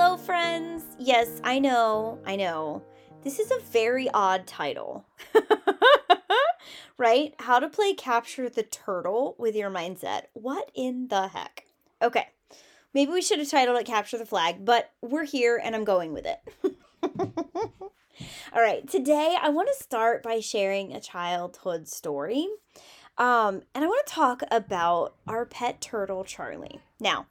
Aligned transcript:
Hello, 0.00 0.16
friends. 0.16 0.84
Yes, 0.96 1.40
I 1.42 1.58
know, 1.58 2.20
I 2.24 2.36
know. 2.36 2.84
This 3.24 3.40
is 3.40 3.50
a 3.50 3.58
very 3.72 4.08
odd 4.08 4.46
title. 4.46 5.04
right? 6.98 7.34
How 7.40 7.58
to 7.58 7.68
play 7.68 7.94
capture 7.94 8.48
the 8.48 8.62
turtle 8.62 9.34
with 9.38 9.56
your 9.56 9.70
mindset. 9.70 10.26
What 10.34 10.70
in 10.72 11.08
the 11.08 11.26
heck? 11.26 11.64
Okay. 12.00 12.28
Maybe 12.94 13.10
we 13.10 13.20
should 13.20 13.40
have 13.40 13.50
titled 13.50 13.76
it 13.76 13.86
Capture 13.86 14.18
the 14.18 14.24
Flag, 14.24 14.64
but 14.64 14.92
we're 15.02 15.24
here 15.24 15.60
and 15.60 15.74
I'm 15.74 15.82
going 15.82 16.12
with 16.12 16.26
it. 16.26 16.38
All 18.52 18.62
right, 18.62 18.88
today 18.88 19.36
I 19.42 19.48
want 19.48 19.68
to 19.76 19.82
start 19.82 20.22
by 20.22 20.38
sharing 20.38 20.92
a 20.92 21.00
childhood 21.00 21.88
story. 21.88 22.46
Um, 23.18 23.62
and 23.74 23.84
I 23.84 23.88
want 23.88 24.06
to 24.06 24.12
talk 24.12 24.42
about 24.52 25.16
our 25.26 25.44
pet 25.44 25.80
turtle, 25.80 26.22
Charlie. 26.22 26.78
Now, 27.00 27.26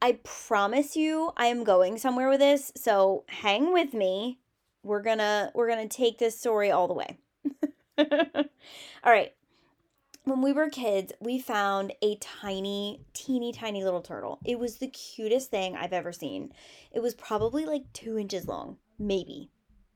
I 0.00 0.18
promise 0.22 0.96
you 0.96 1.32
I 1.36 1.46
am 1.46 1.64
going 1.64 1.98
somewhere 1.98 2.28
with 2.28 2.40
this, 2.40 2.72
so 2.76 3.24
hang 3.28 3.72
with 3.72 3.94
me. 3.94 4.40
We're 4.82 5.02
gonna 5.02 5.50
we're 5.54 5.68
gonna 5.68 5.88
take 5.88 6.18
this 6.18 6.38
story 6.38 6.70
all 6.70 6.88
the 6.88 6.94
way. 6.94 7.18
all 7.98 9.12
right. 9.12 9.32
When 10.24 10.40
we 10.40 10.52
were 10.52 10.70
kids, 10.70 11.12
we 11.20 11.38
found 11.38 11.92
a 12.00 12.16
tiny, 12.16 13.02
teeny, 13.12 13.52
tiny 13.52 13.84
little 13.84 14.00
turtle. 14.00 14.38
It 14.44 14.58
was 14.58 14.76
the 14.76 14.88
cutest 14.88 15.50
thing 15.50 15.76
I've 15.76 15.92
ever 15.92 16.12
seen. 16.12 16.52
It 16.92 17.00
was 17.00 17.14
probably 17.14 17.66
like 17.66 17.92
two 17.92 18.18
inches 18.18 18.46
long, 18.46 18.78
maybe 18.98 19.50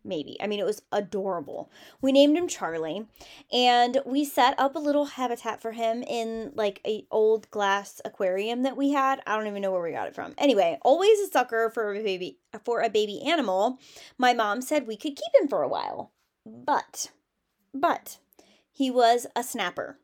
maybe. 0.04 0.36
I 0.40 0.46
mean, 0.46 0.60
it 0.60 0.66
was 0.66 0.82
adorable. 0.92 1.70
We 2.00 2.12
named 2.12 2.36
him 2.36 2.48
Charlie, 2.48 3.06
and 3.52 4.00
we 4.04 4.24
set 4.24 4.58
up 4.58 4.74
a 4.74 4.80
little 4.80 5.06
habitat 5.06 5.60
for 5.60 5.72
him 5.72 6.02
in 6.02 6.52
like 6.54 6.80
a 6.86 7.06
old 7.10 7.50
glass 7.50 8.00
aquarium 8.04 8.62
that 8.62 8.76
we 8.76 8.90
had. 8.90 9.20
I 9.26 9.36
don't 9.36 9.46
even 9.46 9.62
know 9.62 9.72
where 9.72 9.82
we 9.82 9.92
got 9.92 10.08
it 10.08 10.14
from. 10.14 10.34
Anyway, 10.38 10.78
always 10.82 11.18
a 11.20 11.28
sucker 11.28 11.70
for 11.72 11.94
a 11.94 12.02
baby 12.02 12.38
for 12.64 12.82
a 12.82 12.90
baby 12.90 13.22
animal. 13.22 13.78
My 14.16 14.34
mom 14.34 14.62
said 14.62 14.86
we 14.86 14.96
could 14.96 15.16
keep 15.16 15.32
him 15.40 15.48
for 15.48 15.62
a 15.62 15.68
while, 15.68 16.12
but 16.44 17.10
but 17.74 18.18
he 18.70 18.90
was 18.90 19.26
a 19.34 19.42
snapper. 19.42 19.98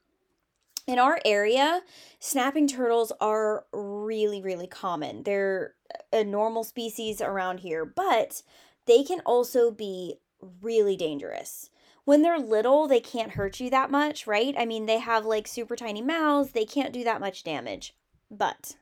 In 0.86 0.98
our 0.98 1.18
area, 1.24 1.80
snapping 2.18 2.66
turtles 2.66 3.10
are 3.20 3.64
really, 3.72 4.42
really 4.42 4.66
common. 4.66 5.22
They're 5.22 5.74
a 6.12 6.24
normal 6.24 6.62
species 6.62 7.22
around 7.22 7.60
here, 7.60 7.86
but 7.86 8.42
they 8.86 9.02
can 9.02 9.20
also 9.20 9.70
be 9.70 10.16
really 10.60 10.96
dangerous. 10.96 11.70
When 12.04 12.22
they're 12.22 12.38
little, 12.38 12.86
they 12.86 13.00
can't 13.00 13.32
hurt 13.32 13.60
you 13.60 13.70
that 13.70 13.90
much, 13.90 14.26
right? 14.26 14.54
I 14.58 14.66
mean, 14.66 14.86
they 14.86 14.98
have 14.98 15.24
like 15.24 15.48
super 15.48 15.74
tiny 15.74 16.02
mouths, 16.02 16.52
they 16.52 16.66
can't 16.66 16.92
do 16.92 17.04
that 17.04 17.20
much 17.20 17.44
damage. 17.44 17.94
But 18.30 18.76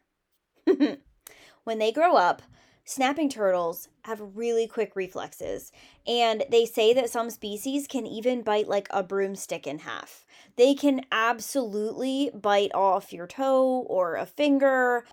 when 1.64 1.78
they 1.78 1.92
grow 1.92 2.17
up, 2.17 2.42
snapping 2.84 3.28
turtles 3.28 3.89
have 4.05 4.36
really 4.36 4.67
quick 4.67 4.97
reflexes, 4.97 5.70
and 6.06 6.45
they 6.50 6.67
say 6.67 6.92
that 6.92 7.11
some 7.11 7.30
species 7.30 7.86
can 7.86 8.06
even 8.06 8.42
bite 8.42 8.68
like 8.68 8.89
a 8.91 9.02
broomstick 9.02 9.67
in 9.67 9.80
half. 9.80 10.24
They 10.57 10.74
can 10.74 11.02
absolutely 11.12 12.30
bite 12.35 12.74
off 12.74 13.12
your 13.12 13.27
toe 13.27 13.86
or 13.89 14.17
a 14.17 14.27
finger. 14.27 15.05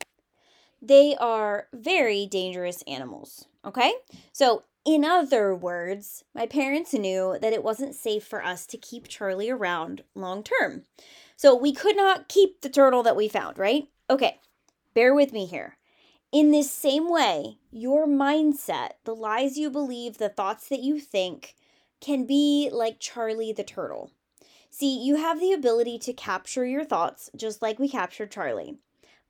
They 0.82 1.16
are 1.20 1.68
very 1.74 2.26
dangerous 2.26 2.84
animals, 2.88 3.46
okay? 3.66 3.94
So 4.32 4.64
in 4.90 5.06
other 5.06 5.54
words, 5.54 6.24
my 6.34 6.48
parents 6.48 6.94
knew 6.94 7.38
that 7.42 7.54
it 7.54 7.64
wasn't 7.64 7.94
safe 7.94 8.26
for 8.26 8.44
us 8.44 8.66
to 8.66 8.78
keep 8.78 9.08
Charlie 9.08 9.52
around 9.52 10.04
long 10.16 10.44
term. 10.44 10.84
So 11.36 11.56
we 11.56 11.74
could 11.74 11.96
not 11.96 12.28
keep 12.28 12.62
the 12.62 12.70
turtle 12.70 13.04
that 13.04 13.16
we 13.16 13.28
found, 13.28 13.60
right? 13.60 13.88
Okay, 14.10 14.40
bear 14.96 15.14
with 15.14 15.32
me 15.32 15.46
here. 15.46 15.78
In 16.32 16.50
this 16.50 16.72
same 16.72 17.08
way, 17.08 17.60
your 17.70 18.08
mindset, 18.08 18.94
the 19.04 19.14
lies 19.14 19.58
you 19.58 19.70
believe, 19.70 20.18
the 20.18 20.28
thoughts 20.28 20.68
that 20.70 20.82
you 20.82 21.00
think, 21.00 21.54
can 22.02 22.26
be 22.26 22.70
like 22.72 23.00
Charlie 23.00 23.54
the 23.54 23.64
turtle. 23.64 24.12
See, 24.72 24.98
you 24.98 25.18
have 25.18 25.40
the 25.40 25.54
ability 25.54 26.00
to 26.00 26.14
capture 26.14 26.66
your 26.66 26.84
thoughts 26.84 27.30
just 27.36 27.62
like 27.62 27.78
we 27.78 27.90
captured 27.90 28.32
Charlie. 28.32 28.80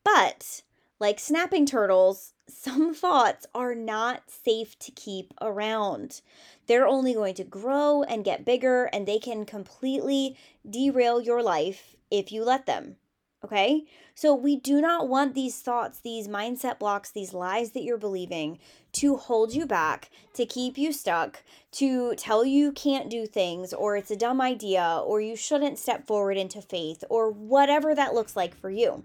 But 0.06 0.64
like 1.00 1.20
snapping 1.20 1.66
turtles, 1.66 2.34
some 2.48 2.94
thoughts 2.94 3.46
are 3.54 3.76
not 3.76 4.24
safe 4.30 4.78
to 4.80 4.92
keep 4.92 5.34
around. 5.42 6.22
They're 6.68 6.88
only 6.88 7.14
going 7.14 7.36
to 7.36 7.44
grow 7.44 8.04
and 8.04 8.26
get 8.26 8.46
bigger, 8.46 8.86
and 8.86 9.08
they 9.08 9.20
can 9.20 9.46
completely 9.46 10.38
derail 10.70 11.22
your 11.22 11.42
life 11.42 11.96
if 12.12 12.32
you 12.32 12.44
let 12.44 12.66
them. 12.66 12.98
Okay? 13.44 13.86
So, 14.16 14.36
we 14.36 14.58
do 14.58 14.82
not 14.82 15.08
want 15.08 15.34
these 15.34 15.62
thoughts, 15.62 16.00
these 16.00 16.28
mindset 16.28 16.78
blocks, 16.78 17.10
these 17.10 17.34
lies 17.34 17.72
that 17.72 17.84
you're 17.84 17.98
believing 17.98 18.60
to 18.94 19.16
hold 19.16 19.54
you 19.54 19.66
back, 19.66 20.10
to 20.34 20.46
keep 20.46 20.78
you 20.78 20.92
stuck, 20.92 21.42
to 21.74 22.16
tell 22.16 22.44
you 22.44 22.74
can't 22.74 23.10
do 23.10 23.26
things, 23.26 23.74
or 23.74 23.96
it's 23.96 24.12
a 24.12 24.18
dumb 24.18 24.42
idea, 24.42 25.02
or 25.06 25.22
you 25.22 25.38
shouldn't 25.38 25.80
step 25.80 26.06
forward 26.06 26.36
into 26.36 26.62
faith, 26.62 27.04
or 27.10 27.32
whatever 27.32 27.96
that 27.96 28.14
looks 28.14 28.36
like 28.36 28.54
for 28.54 28.70
you. 28.70 29.04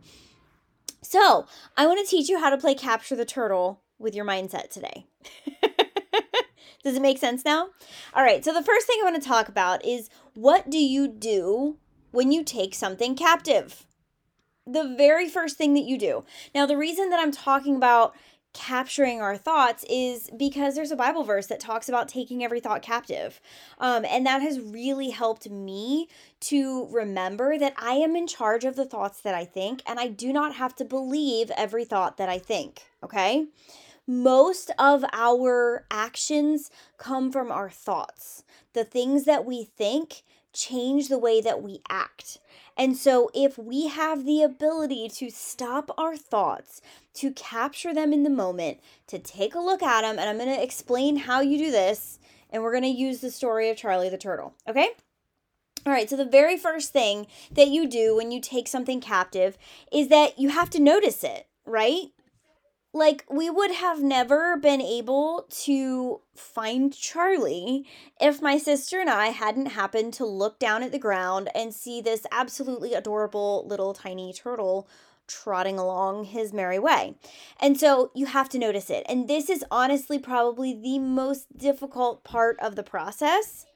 So, 1.05 1.47
I 1.77 1.87
want 1.87 2.05
to 2.05 2.11
teach 2.11 2.29
you 2.31 2.39
how 2.39 2.49
to 2.49 2.57
play 2.57 2.75
Capture 2.75 3.15
the 3.15 3.27
Turtle 3.27 3.83
with 3.99 4.15
your 4.15 4.25
mindset 4.25 4.71
today. 4.71 5.07
Does 6.83 6.97
it 6.97 7.03
make 7.03 7.19
sense 7.19 7.45
now? 7.45 7.69
All 8.15 8.23
right, 8.23 8.45
so 8.45 8.53
the 8.53 8.63
first 8.63 8.87
thing 8.87 8.99
I 9.01 9.11
want 9.11 9.23
to 9.23 9.29
talk 9.29 9.49
about 9.49 9.85
is 9.85 10.09
what 10.35 10.71
do 10.71 10.79
you 10.79 11.07
do 11.07 11.77
when 12.11 12.33
you 12.33 12.43
take 12.43 12.75
something 12.75 13.15
captive? 13.15 13.87
The 14.67 14.95
very 14.97 15.29
first 15.29 15.59
thing 15.59 15.75
that 15.75 15.85
you 15.85 15.99
do. 15.99 16.25
Now, 16.55 16.65
the 16.65 16.77
reason 16.77 17.11
that 17.11 17.21
I'm 17.21 17.33
talking 17.33 17.77
about 17.77 18.15
capturing 18.55 19.21
our 19.21 19.37
thoughts 19.37 19.85
is 19.91 20.31
because 20.37 20.75
there's 20.75 20.93
a 20.93 20.97
Bible 20.97 21.25
verse 21.25 21.49
that 21.49 21.61
talks 21.61 21.89
about 21.89 22.09
taking 22.09 22.43
every 22.43 22.61
thought 22.61 22.81
captive. 22.81 23.41
Um, 23.79 24.05
and 24.07 24.25
that 24.25 24.41
has 24.41 24.61
really 24.61 25.11
helped 25.11 25.51
me 25.51 26.09
to 26.41 26.87
remember 26.91 27.59
that 27.59 27.75
I 27.77 27.95
am 27.95 28.17
in 28.17 28.27
charge 28.27 28.65
of 28.65 28.77
the 28.77 28.87
thoughts 28.87 29.21
that 29.21 29.35
I 29.35 29.45
think, 29.45 29.83
and 29.87 30.01
I 30.01 30.09
do 30.09 30.33
not 30.33 30.55
have 30.55 30.75
to 30.77 30.85
believe 30.85 31.51
every 31.57 31.85
thought 31.85 32.17
that 32.17 32.29
I 32.29 32.39
think. 32.39 32.87
Okay. 33.03 33.47
Most 34.07 34.71
of 34.79 35.05
our 35.13 35.87
actions 35.91 36.71
come 36.99 37.33
from 37.33 37.51
our 37.51 37.71
thoughts. 37.71 38.45
The 38.75 38.85
things 38.85 39.25
that 39.25 39.45
we 39.45 39.65
think 39.65 40.23
change 40.55 41.09
the 41.09 41.19
way 41.19 41.41
that 41.41 41.63
we 41.63 41.81
act. 41.89 42.39
And 42.77 42.97
so, 42.97 43.31
if 43.35 43.57
we 43.59 43.89
have 43.89 44.25
the 44.25 44.43
ability 44.43 45.09
to 45.11 45.31
stop 45.31 45.91
our 45.99 46.17
thoughts, 46.17 46.81
to 47.15 47.31
capture 47.33 47.95
them 47.95 48.13
in 48.13 48.23
the 48.25 48.31
moment, 48.31 48.79
to 49.07 49.19
take 49.19 49.55
a 49.55 49.61
look 49.61 49.83
at 49.83 50.03
them, 50.03 50.19
and 50.19 50.29
I'm 50.29 50.39
going 50.39 50.55
to 50.55 50.63
explain 50.63 51.17
how 51.17 51.41
you 51.41 51.59
do 51.59 51.71
this, 51.71 52.19
and 52.51 52.63
we're 52.63 52.73
going 52.73 52.83
to 52.83 52.89
use 52.89 53.21
the 53.21 53.31
story 53.31 53.69
of 53.71 53.77
Charlie 53.77 54.09
the 54.09 54.19
Turtle, 54.19 54.55
okay? 54.69 54.91
All 55.87 55.93
right, 55.93 56.09
so 56.09 56.17
the 56.17 56.25
very 56.25 56.57
first 56.57 56.93
thing 56.93 57.27
that 57.53 57.69
you 57.69 57.87
do 57.87 58.17
when 58.17 58.33
you 58.33 58.41
take 58.41 58.67
something 58.67 59.01
captive 59.01 59.59
is 59.93 60.09
that 60.09 60.39
you 60.39 60.49
have 60.49 60.71
to 60.71 60.81
notice 60.81 61.23
it, 61.23 61.47
right? 61.67 62.07
Like 62.95 63.25
we 63.29 63.51
would 63.51 63.73
have 63.73 64.01
never 64.01 64.57
been 64.57 64.81
able 64.81 65.47
to 65.51 66.21
find 66.37 66.95
Charlie 66.95 67.85
if 68.21 68.41
my 68.41 68.57
sister 68.57 69.01
and 69.01 69.11
I 69.11 69.27
hadn't 69.27 69.67
happened 69.67 70.15
to 70.15 70.25
look 70.25 70.61
down 70.61 70.85
at 70.85 70.93
the 70.93 70.99
ground 70.99 71.51
and 71.57 71.75
see 71.75 72.01
this 72.01 72.25
absolutely 72.31 72.95
adorable 72.95 73.67
little 73.67 73.95
tiny 73.95 74.33
turtle 74.33 74.89
trotting 75.27 75.77
along 75.77 76.25
his 76.25 76.53
merry 76.53 76.79
way. 76.79 77.17
And 77.59 77.79
so 77.79 78.13
you 78.15 78.27
have 78.27 78.49
to 78.51 78.59
notice 78.59 78.91
it. 78.91 79.05
And 79.09 79.27
this 79.27 79.51
is 79.51 79.65
honestly 79.73 80.19
probably 80.19 80.73
the 80.73 81.01
most 81.01 81.59
difficult 81.59 82.23
part 82.23 82.59
of 82.61 82.77
the 82.77 82.83
process 82.85 83.67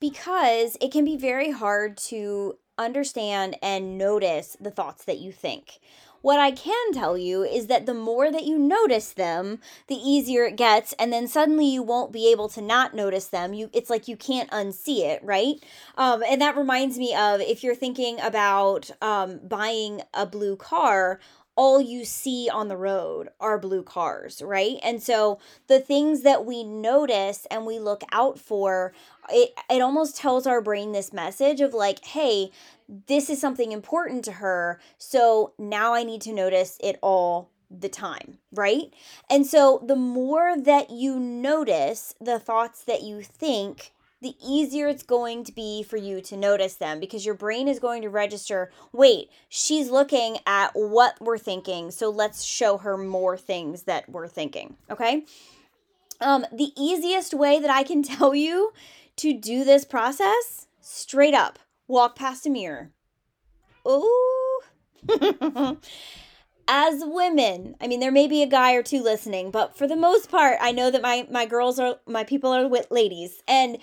because 0.00 0.76
it 0.80 0.90
can 0.90 1.04
be 1.04 1.16
very 1.16 1.52
hard 1.52 1.96
to 1.96 2.58
understand 2.76 3.56
and 3.62 3.98
notice 3.98 4.56
the 4.60 4.70
thoughts 4.70 5.04
that 5.04 5.18
you 5.18 5.32
think. 5.32 5.78
What 6.20 6.40
I 6.40 6.50
can 6.50 6.92
tell 6.92 7.16
you 7.16 7.42
is 7.42 7.66
that 7.66 7.86
the 7.86 7.94
more 7.94 8.30
that 8.30 8.44
you 8.44 8.58
notice 8.58 9.12
them, 9.12 9.60
the 9.86 9.94
easier 9.94 10.44
it 10.44 10.56
gets 10.56 10.92
and 10.94 11.12
then 11.12 11.28
suddenly 11.28 11.66
you 11.66 11.82
won't 11.82 12.12
be 12.12 12.30
able 12.30 12.48
to 12.50 12.60
not 12.60 12.94
notice 12.94 13.26
them. 13.26 13.54
You 13.54 13.70
it's 13.72 13.90
like 13.90 14.08
you 14.08 14.16
can't 14.16 14.50
unsee 14.50 15.00
it, 15.00 15.22
right? 15.22 15.56
Um, 15.96 16.22
and 16.28 16.40
that 16.40 16.56
reminds 16.56 16.98
me 16.98 17.14
of 17.14 17.40
if 17.40 17.62
you're 17.62 17.74
thinking 17.74 18.20
about 18.20 18.90
um, 19.00 19.40
buying 19.46 20.02
a 20.12 20.26
blue 20.26 20.56
car, 20.56 21.20
all 21.58 21.80
you 21.80 22.04
see 22.04 22.48
on 22.48 22.68
the 22.68 22.76
road 22.76 23.30
are 23.40 23.58
blue 23.58 23.82
cars, 23.82 24.40
right? 24.40 24.76
And 24.80 25.02
so 25.02 25.40
the 25.66 25.80
things 25.80 26.22
that 26.22 26.46
we 26.46 26.62
notice 26.62 27.48
and 27.50 27.66
we 27.66 27.80
look 27.80 28.04
out 28.12 28.38
for, 28.38 28.92
it, 29.28 29.50
it 29.68 29.82
almost 29.82 30.16
tells 30.16 30.46
our 30.46 30.60
brain 30.60 30.92
this 30.92 31.12
message 31.12 31.60
of 31.60 31.74
like, 31.74 32.04
hey, 32.04 32.52
this 33.08 33.28
is 33.28 33.40
something 33.40 33.72
important 33.72 34.24
to 34.26 34.32
her. 34.34 34.78
So 34.98 35.52
now 35.58 35.94
I 35.94 36.04
need 36.04 36.20
to 36.22 36.32
notice 36.32 36.78
it 36.80 36.96
all 37.02 37.50
the 37.68 37.88
time, 37.88 38.38
right? 38.52 38.94
And 39.28 39.44
so 39.44 39.82
the 39.84 39.96
more 39.96 40.56
that 40.56 40.90
you 40.90 41.18
notice 41.18 42.14
the 42.20 42.38
thoughts 42.38 42.84
that 42.84 43.02
you 43.02 43.22
think, 43.22 43.90
the 44.20 44.34
easier 44.44 44.88
it's 44.88 45.02
going 45.02 45.44
to 45.44 45.52
be 45.52 45.82
for 45.82 45.96
you 45.96 46.20
to 46.22 46.36
notice 46.36 46.74
them 46.74 47.00
because 47.00 47.24
your 47.24 47.34
brain 47.34 47.68
is 47.68 47.78
going 47.78 48.02
to 48.02 48.08
register 48.08 48.70
wait, 48.92 49.30
she's 49.48 49.90
looking 49.90 50.38
at 50.46 50.70
what 50.74 51.20
we're 51.20 51.38
thinking, 51.38 51.90
so 51.90 52.10
let's 52.10 52.42
show 52.42 52.78
her 52.78 52.96
more 52.96 53.36
things 53.36 53.84
that 53.84 54.08
we're 54.08 54.28
thinking, 54.28 54.76
okay? 54.90 55.24
Um, 56.20 56.44
the 56.52 56.72
easiest 56.76 57.32
way 57.34 57.60
that 57.60 57.70
I 57.70 57.82
can 57.82 58.02
tell 58.04 58.34
you 58.34 58.72
to 59.16 59.32
do 59.32 59.64
this 59.64 59.84
process, 59.84 60.66
straight 60.80 61.34
up, 61.34 61.58
walk 61.86 62.16
past 62.16 62.46
a 62.46 62.50
mirror. 62.50 62.90
Ooh. 63.86 64.60
as 66.68 67.02
women, 67.02 67.74
I 67.80 67.86
mean, 67.86 67.98
there 67.98 68.12
may 68.12 68.28
be 68.28 68.42
a 68.42 68.46
guy 68.46 68.74
or 68.74 68.82
two 68.82 69.02
listening, 69.02 69.50
but 69.50 69.74
for 69.74 69.88
the 69.88 69.96
most 69.96 70.30
part, 70.30 70.58
I 70.60 70.70
know 70.70 70.90
that 70.90 71.02
my 71.02 71.26
my 71.30 71.46
girls 71.46 71.78
are 71.78 71.96
my 72.06 72.24
people 72.24 72.52
are 72.52 72.68
with 72.68 72.90
ladies, 72.90 73.42
and 73.48 73.78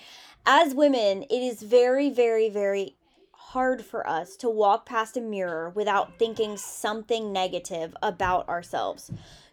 as 0.46 0.74
women, 0.74 1.24
it 1.24 1.42
is 1.42 1.62
very, 1.62 2.08
very, 2.08 2.48
very 2.48 2.94
hard 3.32 3.84
for 3.84 4.08
us 4.08 4.36
to 4.36 4.48
walk 4.48 4.86
past 4.86 5.16
a 5.16 5.20
mirror 5.20 5.70
without 5.70 6.16
thinking 6.18 6.56
something 6.56 7.32
negative 7.32 7.96
about 8.02 8.48
ourselves. 8.48 9.10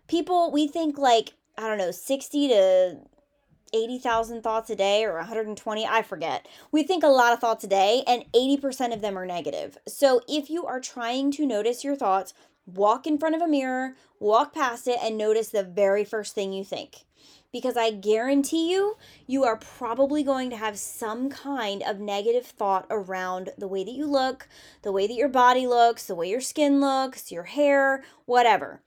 People, 0.07 0.51
we 0.51 0.67
think 0.67 0.99
like 0.99 1.33
I 1.57 1.67
don't 1.67 1.79
know, 1.79 1.91
sixty 1.91 2.47
to 2.49 2.99
80,000 3.75 4.43
thoughts 4.43 4.69
a 4.69 4.75
day 4.75 5.03
or 5.03 5.15
120, 5.15 5.87
I 5.87 6.03
forget. 6.03 6.47
We 6.71 6.83
think 6.83 7.03
a 7.03 7.07
lot 7.07 7.33
of 7.33 7.39
thoughts 7.39 7.63
a 7.63 7.67
day 7.67 8.03
and 8.05 8.23
80% 8.31 8.93
of 8.93 9.01
them 9.01 9.17
are 9.17 9.25
negative. 9.25 9.79
So 9.87 10.21
if 10.27 10.51
you 10.51 10.67
are 10.67 10.79
trying 10.79 11.31
to 11.31 11.45
notice 11.47 11.83
your 11.83 11.95
thoughts, 11.95 12.35
walk 12.65 13.07
in 13.07 13.17
front 13.17 13.35
of 13.35 13.41
a 13.41 13.47
mirror, 13.47 13.95
walk 14.19 14.53
past 14.53 14.87
it, 14.87 14.99
and 15.01 15.17
notice 15.17 15.49
the 15.49 15.63
very 15.63 16.03
first 16.03 16.33
thing 16.33 16.53
you 16.53 16.63
think. 16.63 17.05
Because 17.51 17.77
I 17.77 17.91
guarantee 17.91 18.71
you, 18.71 18.97
you 19.27 19.43
are 19.43 19.57
probably 19.57 20.23
going 20.23 20.49
to 20.49 20.57
have 20.57 20.79
some 20.79 21.29
kind 21.29 21.83
of 21.83 21.99
negative 21.99 22.47
thought 22.47 22.87
around 22.89 23.51
the 23.57 23.67
way 23.67 23.83
that 23.83 23.91
you 23.91 24.07
look, 24.07 24.47
the 24.81 24.91
way 24.91 25.05
that 25.05 25.13
your 25.13 25.29
body 25.29 25.67
looks, 25.67 26.07
the 26.07 26.15
way 26.15 26.29
your 26.29 26.41
skin 26.41 26.81
looks, 26.81 27.31
your 27.31 27.43
hair, 27.43 28.03
whatever 28.25 28.81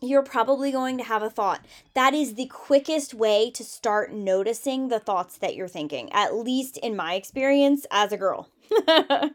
you're 0.00 0.22
probably 0.22 0.70
going 0.70 0.98
to 0.98 1.04
have 1.04 1.22
a 1.22 1.30
thought. 1.30 1.64
That 1.94 2.14
is 2.14 2.34
the 2.34 2.46
quickest 2.46 3.14
way 3.14 3.50
to 3.50 3.64
start 3.64 4.12
noticing 4.12 4.88
the 4.88 5.00
thoughts 5.00 5.38
that 5.38 5.54
you're 5.54 5.68
thinking, 5.68 6.12
at 6.12 6.34
least 6.34 6.76
in 6.78 6.94
my 6.94 7.14
experience 7.14 7.86
as 7.90 8.12
a 8.12 8.16
girl. 8.16 8.48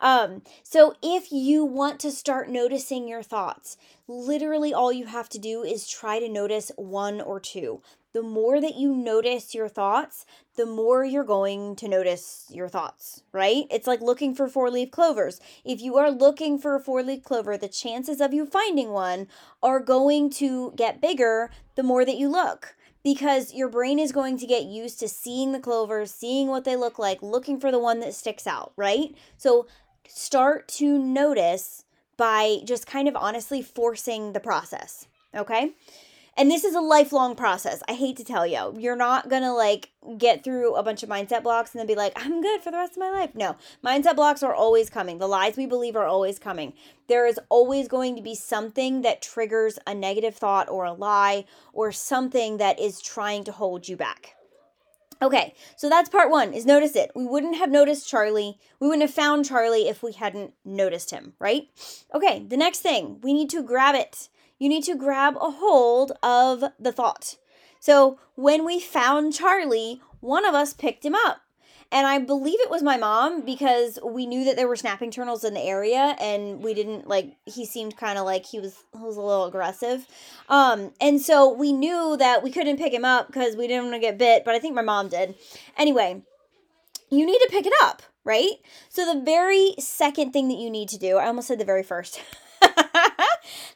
um, 0.00 0.42
so, 0.62 0.94
if 1.02 1.32
you 1.32 1.64
want 1.64 2.00
to 2.00 2.10
start 2.10 2.48
noticing 2.48 3.08
your 3.08 3.22
thoughts, 3.22 3.76
literally 4.08 4.72
all 4.74 4.92
you 4.92 5.06
have 5.06 5.28
to 5.30 5.38
do 5.38 5.62
is 5.62 5.88
try 5.88 6.18
to 6.18 6.28
notice 6.28 6.72
one 6.76 7.20
or 7.20 7.40
two. 7.40 7.82
The 8.12 8.22
more 8.22 8.60
that 8.60 8.76
you 8.76 8.94
notice 8.94 9.54
your 9.54 9.68
thoughts, 9.68 10.26
the 10.56 10.66
more 10.66 11.02
you're 11.02 11.24
going 11.24 11.76
to 11.76 11.88
notice 11.88 12.46
your 12.50 12.68
thoughts, 12.68 13.22
right? 13.32 13.64
It's 13.70 13.86
like 13.86 14.02
looking 14.02 14.34
for 14.34 14.48
four 14.48 14.70
leaf 14.70 14.90
clovers. 14.90 15.40
If 15.64 15.80
you 15.80 15.96
are 15.96 16.10
looking 16.10 16.58
for 16.58 16.74
a 16.74 16.80
four 16.80 17.02
leaf 17.02 17.22
clover, 17.22 17.56
the 17.56 17.68
chances 17.68 18.20
of 18.20 18.34
you 18.34 18.44
finding 18.44 18.90
one 18.90 19.28
are 19.62 19.80
going 19.80 20.28
to 20.30 20.74
get 20.76 21.00
bigger 21.00 21.50
the 21.74 21.82
more 21.82 22.04
that 22.04 22.18
you 22.18 22.28
look 22.28 22.74
because 23.02 23.52
your 23.52 23.68
brain 23.68 23.98
is 23.98 24.12
going 24.12 24.38
to 24.38 24.46
get 24.46 24.64
used 24.64 25.00
to 25.00 25.08
seeing 25.08 25.52
the 25.52 25.60
clovers, 25.60 26.12
seeing 26.12 26.48
what 26.48 26.64
they 26.64 26.76
look 26.76 26.98
like, 26.98 27.22
looking 27.22 27.58
for 27.58 27.70
the 27.70 27.78
one 27.78 28.00
that 28.00 28.14
sticks 28.14 28.46
out, 28.46 28.72
right? 28.76 29.14
So 29.36 29.66
start 30.08 30.68
to 30.68 30.98
notice 30.98 31.84
by 32.16 32.58
just 32.64 32.86
kind 32.86 33.08
of 33.08 33.16
honestly 33.16 33.62
forcing 33.62 34.32
the 34.32 34.40
process, 34.40 35.06
okay? 35.34 35.72
And 36.34 36.50
this 36.50 36.64
is 36.64 36.74
a 36.74 36.80
lifelong 36.80 37.36
process. 37.36 37.82
I 37.88 37.92
hate 37.92 38.16
to 38.16 38.24
tell 38.24 38.46
you. 38.46 38.74
You're 38.78 38.96
not 38.96 39.28
going 39.28 39.42
to 39.42 39.52
like 39.52 39.90
get 40.16 40.42
through 40.42 40.74
a 40.74 40.82
bunch 40.82 41.02
of 41.02 41.08
mindset 41.08 41.42
blocks 41.42 41.72
and 41.72 41.78
then 41.78 41.86
be 41.86 41.94
like, 41.94 42.12
I'm 42.16 42.40
good 42.40 42.62
for 42.62 42.70
the 42.70 42.78
rest 42.78 42.92
of 42.92 42.98
my 42.98 43.10
life. 43.10 43.34
No, 43.34 43.56
mindset 43.84 44.16
blocks 44.16 44.42
are 44.42 44.54
always 44.54 44.88
coming. 44.88 45.18
The 45.18 45.28
lies 45.28 45.56
we 45.56 45.66
believe 45.66 45.94
are 45.94 46.06
always 46.06 46.38
coming. 46.38 46.72
There 47.06 47.26
is 47.26 47.38
always 47.50 47.86
going 47.86 48.16
to 48.16 48.22
be 48.22 48.34
something 48.34 49.02
that 49.02 49.20
triggers 49.20 49.78
a 49.86 49.94
negative 49.94 50.34
thought 50.34 50.70
or 50.70 50.84
a 50.84 50.94
lie 50.94 51.44
or 51.74 51.92
something 51.92 52.56
that 52.56 52.80
is 52.80 53.02
trying 53.02 53.44
to 53.44 53.52
hold 53.52 53.86
you 53.86 53.96
back. 53.96 54.34
Okay, 55.20 55.54
so 55.76 55.88
that's 55.88 56.08
part 56.08 56.30
one 56.30 56.52
is 56.52 56.66
notice 56.66 56.96
it. 56.96 57.12
We 57.14 57.26
wouldn't 57.26 57.56
have 57.56 57.70
noticed 57.70 58.08
Charlie. 58.08 58.58
We 58.80 58.88
wouldn't 58.88 59.08
have 59.08 59.14
found 59.14 59.44
Charlie 59.44 59.86
if 59.86 60.02
we 60.02 60.12
hadn't 60.12 60.54
noticed 60.64 61.12
him, 61.12 61.34
right? 61.38 61.68
Okay, 62.12 62.44
the 62.48 62.56
next 62.56 62.80
thing, 62.80 63.20
we 63.22 63.32
need 63.32 63.48
to 63.50 63.62
grab 63.62 63.94
it 63.94 64.28
you 64.62 64.68
need 64.68 64.84
to 64.84 64.94
grab 64.94 65.36
a 65.40 65.50
hold 65.50 66.12
of 66.22 66.62
the 66.78 66.92
thought. 66.92 67.34
So 67.80 68.20
when 68.36 68.64
we 68.64 68.78
found 68.78 69.32
Charlie, 69.32 70.00
one 70.20 70.46
of 70.46 70.54
us 70.54 70.72
picked 70.72 71.04
him 71.04 71.16
up. 71.16 71.40
And 71.90 72.06
I 72.06 72.20
believe 72.20 72.60
it 72.60 72.70
was 72.70 72.80
my 72.80 72.96
mom 72.96 73.44
because 73.44 73.98
we 74.04 74.24
knew 74.24 74.44
that 74.44 74.54
there 74.54 74.68
were 74.68 74.76
snapping 74.76 75.10
turtles 75.10 75.42
in 75.42 75.54
the 75.54 75.60
area 75.60 76.16
and 76.20 76.62
we 76.62 76.74
didn't 76.74 77.08
like 77.08 77.36
he 77.44 77.66
seemed 77.66 77.96
kind 77.96 78.18
of 78.18 78.24
like 78.24 78.46
he 78.46 78.60
was 78.60 78.76
he 78.92 79.00
was 79.00 79.16
a 79.16 79.20
little 79.20 79.46
aggressive. 79.46 80.06
Um 80.48 80.92
and 81.00 81.20
so 81.20 81.52
we 81.52 81.72
knew 81.72 82.16
that 82.16 82.44
we 82.44 82.52
couldn't 82.52 82.78
pick 82.78 82.94
him 82.94 83.04
up 83.04 83.26
because 83.26 83.56
we 83.56 83.66
didn't 83.66 83.86
want 83.86 83.96
to 83.96 84.00
get 84.00 84.16
bit, 84.16 84.44
but 84.44 84.54
I 84.54 84.60
think 84.60 84.76
my 84.76 84.82
mom 84.82 85.08
did. 85.08 85.34
Anyway, 85.76 86.22
you 87.10 87.26
need 87.26 87.40
to 87.40 87.48
pick 87.50 87.66
it 87.66 87.74
up, 87.82 88.00
right? 88.24 88.52
So 88.88 89.12
the 89.12 89.20
very 89.20 89.74
second 89.80 90.32
thing 90.32 90.46
that 90.48 90.58
you 90.58 90.70
need 90.70 90.88
to 90.90 90.98
do, 90.98 91.16
I 91.16 91.26
almost 91.26 91.48
said 91.48 91.58
the 91.58 91.64
very 91.64 91.82
first. 91.82 92.22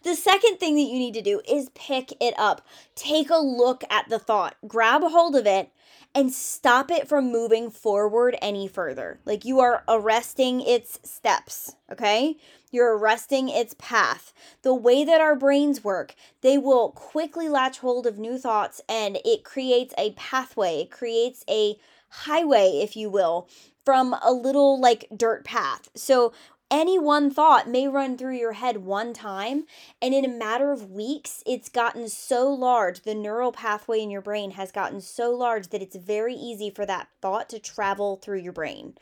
The 0.06 0.14
second 0.14 0.60
thing 0.60 0.76
that 0.76 0.82
you 0.82 1.00
need 1.00 1.14
to 1.14 1.20
do 1.20 1.42
is 1.48 1.70
pick 1.70 2.12
it 2.20 2.32
up. 2.38 2.64
Take 2.94 3.28
a 3.28 3.38
look 3.38 3.82
at 3.90 4.08
the 4.08 4.20
thought, 4.20 4.54
grab 4.64 5.02
a 5.02 5.08
hold 5.08 5.34
of 5.34 5.48
it, 5.48 5.72
and 6.14 6.32
stop 6.32 6.92
it 6.92 7.08
from 7.08 7.32
moving 7.32 7.70
forward 7.72 8.36
any 8.40 8.68
further. 8.68 9.18
Like 9.24 9.44
you 9.44 9.58
are 9.58 9.82
arresting 9.88 10.60
its 10.60 11.00
steps, 11.02 11.74
okay? 11.90 12.36
You're 12.70 12.96
arresting 12.96 13.48
its 13.48 13.74
path. 13.80 14.32
The 14.62 14.74
way 14.74 15.02
that 15.02 15.20
our 15.20 15.34
brains 15.34 15.82
work, 15.82 16.14
they 16.40 16.56
will 16.56 16.90
quickly 16.90 17.48
latch 17.48 17.80
hold 17.80 18.06
of 18.06 18.16
new 18.16 18.38
thoughts 18.38 18.80
and 18.88 19.18
it 19.25 19.42
creates 19.42 19.92
a 19.98 20.12
pathway, 20.12 20.82
it 20.82 20.92
creates 20.92 21.44
a 21.50 21.80
highway, 22.10 22.78
if 22.80 22.96
you 22.96 23.10
will, 23.10 23.48
from 23.84 24.14
a 24.22 24.32
little 24.32 24.80
like 24.80 25.06
dirt 25.16 25.44
path. 25.44 25.88
So 25.94 26.32
any 26.70 26.99
one 26.99 27.30
thought 27.30 27.68
may 27.68 27.87
run 27.87 28.18
through 28.18 28.37
your 28.37 28.52
head 28.52 28.78
one 28.78 29.12
time, 29.12 29.66
and 30.02 30.12
in 30.12 30.25
a 30.25 30.28
matter 30.28 30.73
of 30.73 30.90
weeks, 30.90 31.42
it's 31.46 31.68
gotten 31.68 32.08
so 32.08 32.49
large, 32.52 33.02
the 33.02 33.14
neural 33.14 33.52
pathway 33.52 34.00
in 34.00 34.11
your 34.11 34.20
brain 34.20 34.52
has 34.52 34.73
gotten 34.73 35.00
so 35.00 35.30
large 35.30 35.68
that 35.68 35.82
it's 35.82 35.96
very 35.96 36.35
easy 36.35 36.70
for 36.70 36.85
that 36.85 37.08
thought 37.23 37.49
to 37.50 37.58
travel 37.58 38.16
through 38.16 38.40
your 38.40 38.52
brain. 38.52 38.94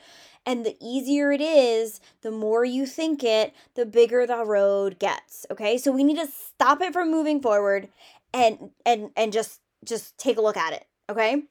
And 0.47 0.65
the 0.65 0.77
easier 0.81 1.33
it 1.33 1.41
is, 1.41 2.01
the 2.21 2.31
more 2.31 2.65
you 2.65 2.85
think 2.85 3.25
it, 3.25 3.55
the 3.75 3.87
bigger 3.87 4.27
the 4.27 4.45
road 4.45 4.99
gets. 4.99 5.47
Okay? 5.51 5.79
So 5.79 5.91
we 5.91 6.05
need 6.05 6.19
to 6.19 6.27
stop 6.27 6.83
it 6.83 6.93
from 6.93 7.11
moving 7.11 7.41
forward 7.41 7.89
and 8.35 8.71
and 8.85 9.11
and 9.17 9.33
just 9.33 9.61
just 9.85 10.19
take 10.19 10.37
a 10.37 10.43
look 10.43 10.59
at 10.59 10.75
it. 10.75 10.87
Okay? 11.09 11.45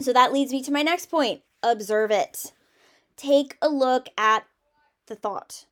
So 0.00 0.12
that 0.12 0.32
leads 0.32 0.52
me 0.52 0.62
to 0.62 0.72
my 0.72 0.82
next 0.82 1.06
point. 1.06 1.42
Observe 1.62 2.10
it. 2.10 2.52
Take 3.16 3.58
a 3.60 3.68
look 3.68 4.08
at 4.16 4.46
the 5.08 5.16
thought. 5.16 5.64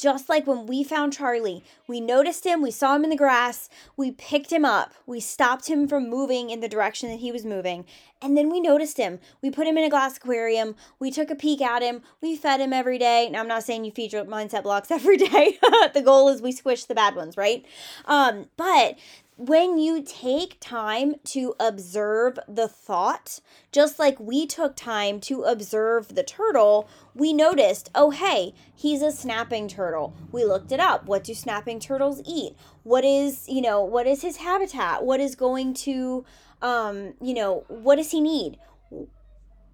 Just 0.00 0.30
like 0.30 0.46
when 0.46 0.64
we 0.64 0.82
found 0.82 1.12
Charlie, 1.12 1.62
we 1.86 2.00
noticed 2.00 2.46
him, 2.46 2.62
we 2.62 2.70
saw 2.70 2.96
him 2.96 3.04
in 3.04 3.10
the 3.10 3.16
grass, 3.16 3.68
we 3.98 4.12
picked 4.12 4.50
him 4.50 4.64
up, 4.64 4.94
we 5.04 5.20
stopped 5.20 5.68
him 5.68 5.86
from 5.86 6.08
moving 6.08 6.48
in 6.48 6.60
the 6.60 6.68
direction 6.68 7.10
that 7.10 7.20
he 7.20 7.30
was 7.30 7.44
moving, 7.44 7.84
and 8.22 8.34
then 8.34 8.48
we 8.48 8.60
noticed 8.60 8.96
him. 8.96 9.18
We 9.42 9.50
put 9.50 9.66
him 9.66 9.76
in 9.76 9.84
a 9.84 9.90
glass 9.90 10.16
aquarium, 10.16 10.74
we 10.98 11.10
took 11.10 11.28
a 11.30 11.34
peek 11.34 11.60
at 11.60 11.82
him, 11.82 12.00
we 12.22 12.34
fed 12.34 12.60
him 12.60 12.72
every 12.72 12.96
day. 12.96 13.28
Now, 13.28 13.40
I'm 13.40 13.48
not 13.48 13.62
saying 13.62 13.84
you 13.84 13.92
feed 13.92 14.14
your 14.14 14.24
mindset 14.24 14.62
blocks 14.62 14.90
every 14.90 15.18
day. 15.18 15.58
the 15.92 16.02
goal 16.02 16.30
is 16.30 16.40
we 16.40 16.52
squish 16.52 16.84
the 16.84 16.94
bad 16.94 17.14
ones, 17.14 17.36
right? 17.36 17.66
Um, 18.06 18.46
but 18.56 18.96
when 19.40 19.78
you 19.78 20.02
take 20.02 20.58
time 20.60 21.14
to 21.24 21.54
observe 21.58 22.38
the 22.46 22.68
thought, 22.68 23.40
just 23.72 23.98
like 23.98 24.20
we 24.20 24.46
took 24.46 24.76
time 24.76 25.18
to 25.18 25.44
observe 25.44 26.14
the 26.14 26.22
turtle, 26.22 26.86
we 27.14 27.32
noticed, 27.32 27.90
oh, 27.94 28.10
hey, 28.10 28.52
he's 28.74 29.00
a 29.00 29.10
snapping 29.10 29.66
turtle. 29.66 30.14
We 30.30 30.44
looked 30.44 30.72
it 30.72 30.78
up. 30.78 31.06
What 31.06 31.24
do 31.24 31.32
snapping 31.32 31.80
turtles 31.80 32.20
eat? 32.26 32.54
What 32.82 33.02
is, 33.02 33.48
you 33.48 33.62
know, 33.62 33.82
what 33.82 34.06
is 34.06 34.20
his 34.20 34.36
habitat? 34.36 35.04
What 35.04 35.20
is 35.20 35.34
going 35.36 35.72
to, 35.72 36.22
um, 36.60 37.14
you 37.22 37.32
know, 37.32 37.64
what 37.68 37.96
does 37.96 38.10
he 38.10 38.20
need? 38.20 38.58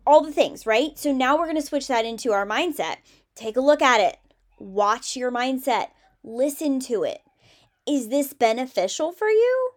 All 0.06 0.22
the 0.22 0.32
things, 0.32 0.64
right? 0.64 0.96
So 0.96 1.10
now 1.10 1.36
we're 1.36 1.46
going 1.46 1.56
to 1.56 1.62
switch 1.62 1.88
that 1.88 2.04
into 2.04 2.30
our 2.30 2.46
mindset. 2.46 2.98
Take 3.34 3.56
a 3.56 3.60
look 3.60 3.82
at 3.82 3.98
it, 3.98 4.16
watch 4.60 5.16
your 5.16 5.32
mindset, 5.32 5.88
listen 6.22 6.78
to 6.80 7.02
it 7.02 7.20
is 7.86 8.08
this 8.08 8.32
beneficial 8.32 9.12
for 9.12 9.28
you? 9.28 9.70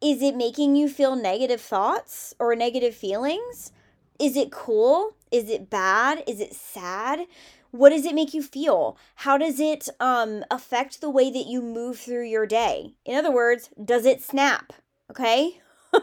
Is 0.00 0.22
it 0.22 0.36
making 0.36 0.76
you 0.76 0.88
feel 0.88 1.16
negative 1.16 1.60
thoughts 1.60 2.34
or 2.38 2.54
negative 2.54 2.94
feelings? 2.94 3.72
Is 4.20 4.36
it 4.36 4.52
cool? 4.52 5.16
Is 5.30 5.48
it 5.50 5.70
bad? 5.70 6.22
Is 6.26 6.40
it 6.40 6.54
sad? 6.54 7.26
What 7.70 7.90
does 7.90 8.04
it 8.04 8.14
make 8.14 8.34
you 8.34 8.42
feel? 8.42 8.96
How 9.16 9.36
does 9.36 9.58
it 9.58 9.88
um, 9.98 10.44
affect 10.50 11.00
the 11.00 11.10
way 11.10 11.30
that 11.30 11.46
you 11.46 11.60
move 11.60 11.98
through 11.98 12.26
your 12.26 12.46
day? 12.46 12.94
In 13.04 13.16
other 13.16 13.32
words, 13.32 13.70
does 13.82 14.06
it 14.06 14.22
snap? 14.22 14.72
Okay. 15.10 15.60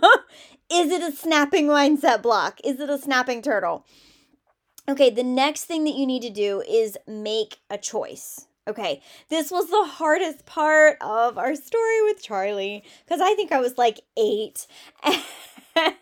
Is 0.69 0.91
it 0.91 1.01
a 1.01 1.15
snapping 1.15 1.67
mindset 1.67 2.21
block? 2.21 2.59
Is 2.63 2.79
it 2.79 2.89
a 2.89 2.97
snapping 2.97 3.41
turtle? 3.41 3.85
Okay, 4.89 5.09
the 5.09 5.23
next 5.23 5.65
thing 5.65 5.83
that 5.85 5.95
you 5.95 6.05
need 6.05 6.23
to 6.23 6.29
do 6.29 6.61
is 6.67 6.97
make 7.07 7.59
a 7.69 7.77
choice. 7.77 8.47
Okay, 8.67 9.01
this 9.29 9.49
was 9.49 9.69
the 9.69 9.83
hardest 9.85 10.45
part 10.45 10.97
of 11.01 11.37
our 11.39 11.55
story 11.55 12.03
with 12.03 12.21
Charlie 12.21 12.83
because 13.03 13.19
I 13.19 13.33
think 13.33 13.51
I 13.51 13.59
was 13.59 13.77
like 13.77 14.01
eight. 14.17 14.67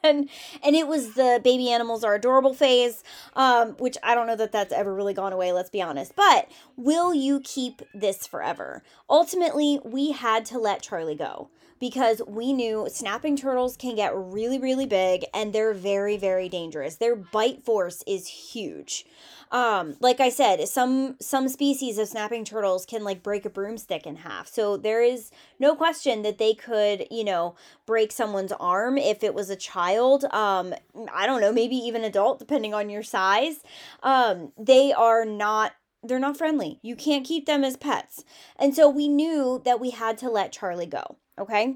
And, 0.03 0.29
and 0.63 0.75
it 0.75 0.87
was 0.87 1.13
the 1.13 1.39
baby 1.43 1.69
animals 1.69 2.03
are 2.03 2.15
adorable 2.15 2.55
phase, 2.55 3.03
um, 3.35 3.73
which 3.77 3.97
I 4.01 4.15
don't 4.15 4.25
know 4.25 4.35
that 4.35 4.51
that's 4.51 4.73
ever 4.73 4.93
really 4.93 5.13
gone 5.13 5.31
away, 5.31 5.51
let's 5.51 5.69
be 5.69 5.81
honest. 5.81 6.15
But 6.15 6.49
will 6.75 7.13
you 7.13 7.39
keep 7.41 7.83
this 7.93 8.25
forever? 8.25 8.81
Ultimately, 9.09 9.79
we 9.85 10.11
had 10.11 10.45
to 10.45 10.57
let 10.57 10.81
Charlie 10.81 11.13
go 11.13 11.49
because 11.79 12.21
we 12.27 12.53
knew 12.53 12.88
snapping 12.91 13.36
turtles 13.36 13.77
can 13.77 13.95
get 13.95 14.15
really, 14.15 14.59
really 14.59 14.86
big 14.86 15.25
and 15.33 15.53
they're 15.53 15.74
very, 15.74 16.17
very 16.17 16.50
dangerous. 16.50 16.95
Their 16.95 17.15
bite 17.15 17.63
force 17.63 18.03
is 18.05 18.27
huge. 18.27 19.05
Um, 19.51 19.95
like 20.00 20.19
I 20.19 20.29
said, 20.29 20.67
some 20.67 21.15
some 21.19 21.50
species 21.50 21.98
of 21.98 22.07
snapping 22.07 22.45
turtles 22.45 22.86
can 22.86 23.03
like 23.03 23.24
break 23.24 23.45
a 23.45 23.50
broomstick 23.50 24.05
in 24.05 24.17
half. 24.17 24.48
So 24.48 24.77
there 24.77 25.01
is 25.01 25.31
no 25.59 25.75
question 25.75 26.21
that 26.21 26.38
they 26.38 26.53
could, 26.53 27.07
you 27.09 27.24
know, 27.24 27.55
break 27.88 28.12
someone's 28.12 28.51
arm 28.51 28.98
if 28.98 29.24
it 29.24 29.33
was 29.33 29.50
a 29.50 29.55
child. 29.55 30.25
Um, 30.25 30.75
I 31.12 31.25
don't 31.25 31.41
know, 31.41 31.51
maybe 31.51 31.75
even 31.75 32.03
adult, 32.03 32.38
depending 32.38 32.75
on 32.75 32.89
your 32.89 33.01
size. 33.01 33.63
Um, 34.03 34.51
they 34.57 34.93
are 34.93 35.25
not 35.25 35.74
they're 36.03 36.19
not 36.19 36.38
friendly. 36.38 36.79
You 36.81 36.95
can't 36.95 37.25
keep 37.25 37.45
them 37.45 37.63
as 37.63 37.75
pets. 37.75 38.24
And 38.55 38.74
so 38.75 38.88
we 38.88 39.07
knew 39.07 39.62
that 39.65 39.79
we 39.79 39.89
had 39.89 40.17
to 40.19 40.29
let 40.29 40.51
Charlie 40.51 40.86
go. 40.86 41.17
Okay. 41.39 41.75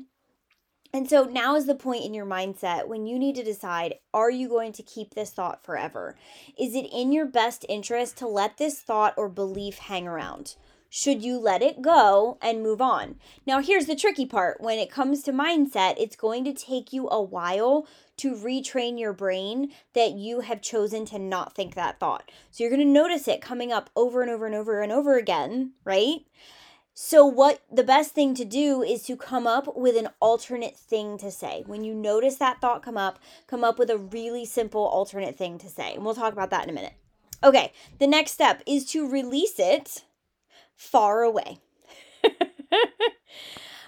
And 0.96 1.10
so 1.10 1.24
now 1.24 1.56
is 1.56 1.66
the 1.66 1.74
point 1.74 2.06
in 2.06 2.14
your 2.14 2.26
mindset 2.26 2.88
when 2.88 3.08
you 3.08 3.18
need 3.18 3.36
to 3.36 3.44
decide 3.44 3.96
are 4.14 4.30
you 4.30 4.48
going 4.48 4.74
to 4.74 4.84
keep 4.84 5.16
this 5.16 5.32
thought 5.32 5.64
forever? 5.64 6.16
Is 6.60 6.76
it 6.76 6.86
in 6.94 7.12
your 7.12 7.26
best 7.26 7.66
interest 7.68 8.18
to 8.18 8.28
let 8.28 8.58
this 8.58 8.80
thought 8.80 9.16
or 9.18 9.28
belief 9.28 9.80
hang 9.80 10.08
around? 10.08 10.56
Should 10.96 11.24
you 11.24 11.40
let 11.40 11.64
it 11.64 11.82
go 11.82 12.38
and 12.40 12.62
move 12.62 12.80
on? 12.80 13.16
Now, 13.48 13.62
here's 13.62 13.88
the 13.88 13.96
tricky 13.96 14.28
part 14.28 14.62
when 14.62 14.78
it 14.78 14.92
comes 14.92 15.24
to 15.24 15.32
mindset, 15.32 15.96
it's 15.98 16.16
going 16.16 16.46
to 16.46 16.54
take 16.54 16.94
you 16.94 17.10
a 17.10 17.20
while 17.20 17.88
to 18.18 18.36
retrain 18.36 19.00
your 19.00 19.14
brain 19.14 19.72
that 19.96 20.12
you 20.12 20.42
have 20.42 20.62
chosen 20.62 21.06
to 21.06 21.18
not 21.18 21.56
think 21.56 21.74
that 21.74 22.00
thought. 22.00 22.30
So 22.52 22.64
you're 22.64 22.70
going 22.70 22.86
to 22.86 22.94
notice 22.94 23.28
it 23.28 23.42
coming 23.42 23.72
up 23.72 23.90
over 23.96 24.22
and 24.22 24.30
over 24.30 24.46
and 24.46 24.54
over 24.54 24.82
and 24.82 24.92
over 24.92 25.18
again, 25.18 25.72
right? 25.84 26.20
So, 26.96 27.26
what 27.26 27.62
the 27.72 27.84
best 27.84 28.12
thing 28.14 28.36
to 28.36 28.46
do 28.46 28.84
is 28.84 29.02
to 29.04 29.18
come 29.18 29.48
up 29.48 29.76
with 29.76 29.98
an 29.98 30.10
alternate 30.20 30.78
thing 30.78 31.18
to 31.18 31.32
say. 31.32 31.64
When 31.66 31.84
you 31.84 31.96
notice 31.96 32.36
that 32.36 32.62
thought 32.62 32.84
come 32.84 32.98
up, 32.98 33.18
come 33.48 33.64
up 33.64 33.80
with 33.80 33.90
a 33.90 33.98
really 33.98 34.46
simple 34.46 34.86
alternate 34.86 35.36
thing 35.36 35.58
to 35.60 35.70
say. 35.70 35.96
And 35.96 36.06
we'll 36.06 36.14
talk 36.14 36.34
about 36.34 36.52
that 36.52 36.64
in 36.64 36.70
a 36.70 36.74
minute. 36.74 36.94
Okay, 37.44 37.74
the 38.00 38.06
next 38.06 38.32
step 38.32 38.62
is 38.68 38.86
to 38.92 39.10
release 39.10 39.56
it 39.58 40.04
far 40.76 41.24
away. 41.24 41.58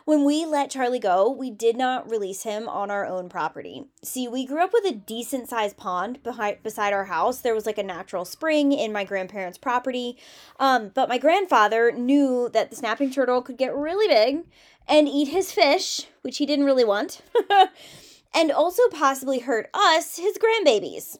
When 0.05 0.24
we 0.24 0.45
let 0.45 0.69
Charlie 0.69 1.00
go, 1.00 1.31
we 1.31 1.50
did 1.50 1.75
not 1.75 2.07
release 2.07 2.43
him 2.43 2.69
on 2.69 2.91
our 2.91 3.07
own 3.07 3.27
property. 3.27 3.85
See, 4.03 4.27
we 4.27 4.45
grew 4.45 4.63
up 4.63 4.69
with 4.71 4.85
a 4.85 4.91
decent 4.91 5.50
sized 5.50 5.77
pond 5.77 6.21
behind 6.21 6.62
beside 6.62 6.93
our 6.93 7.05
house. 7.05 7.39
There 7.39 7.55
was 7.55 7.65
like 7.65 7.79
a 7.79 7.83
natural 7.83 8.24
spring 8.24 8.71
in 8.71 8.93
my 8.93 9.03
grandparents' 9.03 9.57
property. 9.57 10.15
Um, 10.59 10.91
but 10.93 11.09
my 11.09 11.17
grandfather 11.17 11.91
knew 11.91 12.50
that 12.53 12.69
the 12.69 12.75
snapping 12.75 13.09
turtle 13.09 13.41
could 13.41 13.57
get 13.57 13.75
really 13.75 14.07
big 14.07 14.45
and 14.88 15.07
eat 15.07 15.29
his 15.29 15.51
fish, 15.51 16.05
which 16.21 16.38
he 16.38 16.45
didn't 16.45 16.65
really 16.65 16.85
want, 16.85 17.21
and 18.35 18.51
also 18.51 18.83
possibly 18.89 19.39
hurt 19.39 19.71
us, 19.74 20.17
his 20.17 20.38
grandbabies. 20.38 21.17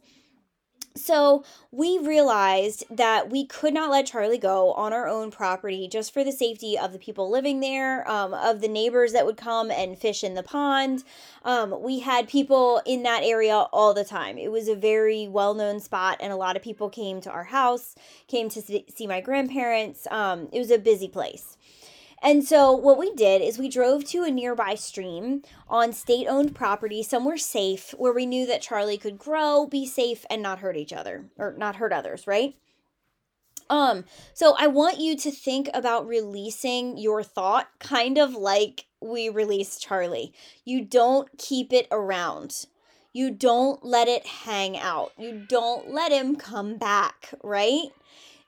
So 0.98 1.44
we 1.72 2.00
realized 2.00 2.86
that 2.90 3.30
we 3.30 3.46
could 3.46 3.74
not 3.74 3.92
let 3.92 4.06
Charlie 4.06 4.38
go 4.38 4.72
on 4.74 4.94
our 4.94 5.10
own 5.10 5.30
property 5.30 5.90
just 5.90 6.14
for 6.14 6.24
the 6.24 6.32
safety 6.32 6.80
of 6.80 6.94
the 6.94 7.00
people 7.00 7.30
living 7.30 7.60
there, 7.60 8.10
um, 8.10 8.34
of 8.34 8.62
the 8.62 8.70
neighbors 8.70 9.12
that 9.12 9.26
would 9.26 9.36
come 9.36 9.70
and 9.72 9.98
fish 9.98 10.24
in 10.24 10.36
the 10.36 10.44
pond. 10.44 11.04
Um, 11.44 11.82
we 11.82 12.00
had 12.00 12.30
people 12.30 12.82
in 12.86 13.04
that 13.04 13.24
area 13.24 13.56
all 13.74 13.94
the 13.94 14.06
time. 14.06 14.38
It 14.38 14.52
was 14.52 14.70
a 14.70 14.76
very 14.76 15.28
well 15.28 15.54
known 15.54 15.82
spot, 15.82 16.18
and 16.22 16.32
a 16.32 16.38
lot 16.38 16.56
of 16.56 16.64
people 16.64 16.90
came 16.90 17.20
to 17.22 17.30
our 17.30 17.44
house, 17.44 17.96
came 18.28 18.48
to 18.50 18.62
see 18.62 19.06
my 19.06 19.20
grandparents. 19.20 20.08
Um, 20.10 20.48
it 20.54 20.60
was 20.60 20.72
a 20.72 20.80
busy 20.80 21.10
place. 21.10 21.58
And 22.26 22.44
so 22.44 22.72
what 22.72 22.98
we 22.98 23.14
did 23.14 23.44
is 23.44 23.60
we 23.60 23.70
drove 23.70 24.04
to 24.06 24.24
a 24.24 24.32
nearby 24.32 24.74
stream 24.74 25.44
on 25.70 25.94
state 25.94 26.26
owned 26.28 26.56
property, 26.56 27.04
somewhere 27.04 27.38
safe, 27.38 27.94
where 28.00 28.12
we 28.12 28.26
knew 28.26 28.48
that 28.48 28.64
Charlie 28.64 28.98
could 28.98 29.20
grow, 29.20 29.68
be 29.68 29.86
safe, 29.86 30.26
and 30.28 30.42
not 30.42 30.58
hurt 30.58 30.76
each 30.76 30.92
other 30.92 31.26
or 31.38 31.54
not 31.56 31.76
hurt 31.76 31.94
others, 31.94 32.26
right? 32.26 32.56
Um, 33.70 34.06
so 34.34 34.56
I 34.58 34.66
want 34.66 35.00
you 35.00 35.16
to 35.18 35.30
think 35.30 35.70
about 35.72 36.08
releasing 36.08 36.98
your 36.98 37.22
thought 37.22 37.68
kind 37.80 38.18
of 38.18 38.34
like 38.34 38.88
we 39.00 39.30
released 39.30 39.84
Charlie. 39.84 40.34
You 40.64 40.84
don't 40.84 41.30
keep 41.38 41.72
it 41.72 41.88
around. 41.92 42.66
You 43.14 43.30
don't 43.30 43.86
let 43.86 44.08
it 44.08 44.26
hang 44.26 44.80
out. 44.80 45.12
You 45.16 45.46
don't 45.48 45.92
let 45.92 46.12
him 46.12 46.38
come 46.38 46.78
back, 46.78 47.36
right? 47.44 47.90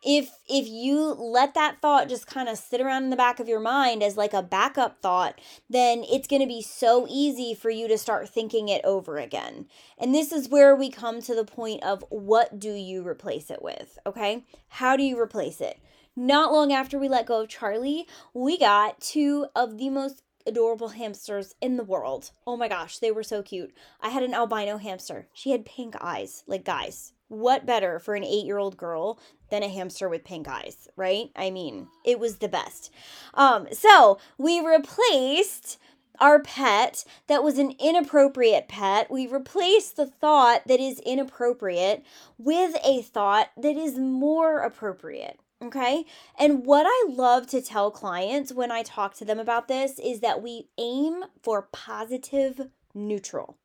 If 0.08 0.40
if 0.48 0.66
you 0.70 1.14
let 1.20 1.54
that 1.54 1.82
thought 1.82 2.08
just 2.08 2.26
kind 2.26 2.48
of 2.48 2.58
sit 2.58 2.80
around 2.80 3.04
in 3.04 3.10
the 3.10 3.18
back 3.18 3.42
of 3.42 3.48
your 3.50 3.60
mind 3.60 4.02
as 4.02 4.16
like 4.16 4.34
a 4.34 4.42
backup 4.42 5.02
thought 5.02 5.40
then 5.70 6.04
it's 6.10 6.30
going 6.30 6.42
to 6.42 6.48
be 6.48 6.62
so 6.62 7.06
easy 7.10 7.54
for 7.54 7.70
you 7.70 7.90
to 7.90 7.98
start 7.98 8.30
thinking 8.30 8.70
it 8.70 8.82
over 8.86 9.18
again 9.18 9.68
and 9.98 10.16
this 10.16 10.32
is 10.32 10.48
where 10.48 10.74
we 10.74 10.90
come 10.90 11.22
to 11.22 11.36
the 11.36 11.44
point 11.44 11.84
of 11.84 12.06
what 12.10 12.58
do 12.58 12.72
you 12.72 13.06
replace 13.06 13.52
it 13.52 13.62
with 13.62 14.00
okay 14.06 14.46
how 14.70 14.96
do 14.96 15.04
you 15.04 15.20
replace 15.20 15.60
it 15.60 15.78
not 16.16 16.54
long 16.54 16.72
after 16.72 16.98
we 16.98 17.10
let 17.10 17.26
go 17.26 17.42
of 17.42 17.50
charlie 17.50 18.08
we 18.34 18.58
got 18.58 19.02
two 19.02 19.46
of 19.58 19.78
the 19.78 19.90
most 19.90 20.24
adorable 20.46 20.88
hamsters 20.88 21.54
in 21.60 21.76
the 21.76 21.84
world. 21.84 22.32
Oh 22.46 22.56
my 22.56 22.70
gosh, 22.70 23.00
they 23.00 23.12
were 23.12 23.22
so 23.22 23.44
cute. 23.44 23.74
I 24.00 24.08
had 24.08 24.24
an 24.24 24.34
albino 24.34 24.78
hamster. 24.78 25.28
She 25.34 25.52
had 25.52 25.66
pink 25.66 25.94
eyes. 26.00 26.46
Like, 26.48 26.64
guys, 26.64 27.12
what 27.28 27.66
better 27.66 28.00
for 28.00 28.16
an 28.16 28.24
eight 28.24 28.46
year 28.46 28.58
old 28.58 28.78
girl 28.78 29.20
than 29.50 29.64
a 29.64 29.70
hamster 29.70 30.10
with 30.10 30.24
pink 30.24 30.48
eyes, 30.48 30.88
right? 30.96 31.30
I 31.36 31.50
mean, 31.50 31.88
it 32.06 32.20
was 32.20 32.38
the 32.38 32.50
best. 32.50 32.94
Um, 33.34 33.68
so 33.72 34.20
we 34.38 34.60
replaced 34.60 35.78
our 36.20 36.42
pet 36.42 37.06
that 37.28 37.44
was 37.44 37.58
an 37.58 37.74
inappropriate 37.80 38.68
pet. 38.68 39.12
We 39.12 39.28
replaced 39.28 39.96
the 39.96 40.08
thought 40.08 40.68
that 40.68 40.80
is 40.80 41.00
inappropriate 41.02 42.04
with 42.38 42.76
a 42.84 43.02
thought 43.02 43.50
that 43.58 43.78
is 43.78 43.98
more 43.98 44.60
appropriate. 44.60 45.40
Okay. 45.64 46.06
And 46.38 46.66
what 46.66 46.86
I 46.88 47.06
love 47.10 47.48
to 47.48 47.62
tell 47.62 47.90
clients 47.90 48.54
when 48.54 48.72
I 48.72 48.84
talk 48.84 49.16
to 49.16 49.26
them 49.26 49.40
about 49.40 49.68
this 49.68 50.00
is 50.00 50.20
that 50.20 50.44
we 50.44 50.70
aim 50.78 51.26
for 51.42 51.68
positive 51.72 52.70
neutral. 52.94 53.58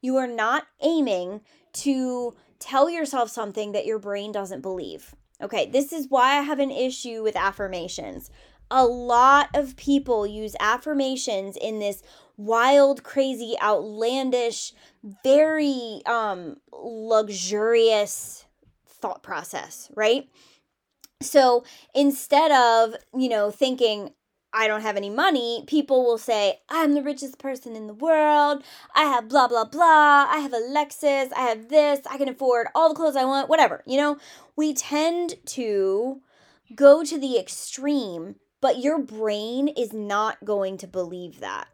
You 0.00 0.16
are 0.16 0.26
not 0.26 0.66
aiming 0.80 1.42
to 1.74 2.34
tell 2.58 2.90
yourself 2.90 3.30
something 3.30 3.72
that 3.72 3.86
your 3.86 3.98
brain 3.98 4.32
doesn't 4.32 4.60
believe. 4.60 5.14
Okay, 5.40 5.70
this 5.70 5.92
is 5.92 6.08
why 6.08 6.38
I 6.38 6.42
have 6.42 6.58
an 6.58 6.70
issue 6.70 7.22
with 7.22 7.36
affirmations. 7.36 8.30
A 8.70 8.84
lot 8.84 9.48
of 9.54 9.76
people 9.76 10.26
use 10.26 10.56
affirmations 10.60 11.56
in 11.56 11.78
this 11.78 12.02
wild, 12.36 13.02
crazy, 13.02 13.54
outlandish, 13.62 14.72
very 15.22 16.02
um 16.06 16.56
luxurious 16.72 18.44
thought 18.86 19.22
process, 19.22 19.90
right? 19.94 20.28
So 21.20 21.64
instead 21.94 22.52
of, 22.52 22.94
you 23.16 23.28
know, 23.28 23.50
thinking, 23.50 24.10
I 24.52 24.66
don't 24.66 24.80
have 24.80 24.96
any 24.96 25.10
money, 25.10 25.64
people 25.66 26.04
will 26.04 26.18
say, 26.18 26.60
I'm 26.70 26.94
the 26.94 27.02
richest 27.02 27.38
person 27.38 27.76
in 27.76 27.86
the 27.86 27.94
world. 27.94 28.62
I 28.94 29.02
have 29.02 29.28
blah, 29.28 29.46
blah, 29.46 29.64
blah. 29.64 30.26
I 30.28 30.38
have 30.38 30.54
a 30.54 30.56
Lexus. 30.56 31.30
I 31.36 31.42
have 31.42 31.68
this. 31.68 32.00
I 32.10 32.16
can 32.16 32.28
afford 32.28 32.68
all 32.74 32.88
the 32.88 32.94
clothes 32.94 33.16
I 33.16 33.24
want, 33.24 33.48
whatever. 33.48 33.82
You 33.86 33.98
know, 33.98 34.18
we 34.56 34.72
tend 34.72 35.34
to 35.46 36.20
go 36.74 37.04
to 37.04 37.18
the 37.18 37.38
extreme, 37.38 38.36
but 38.60 38.78
your 38.78 38.98
brain 38.98 39.68
is 39.68 39.92
not 39.92 40.44
going 40.44 40.78
to 40.78 40.86
believe 40.86 41.40
that. 41.40 41.68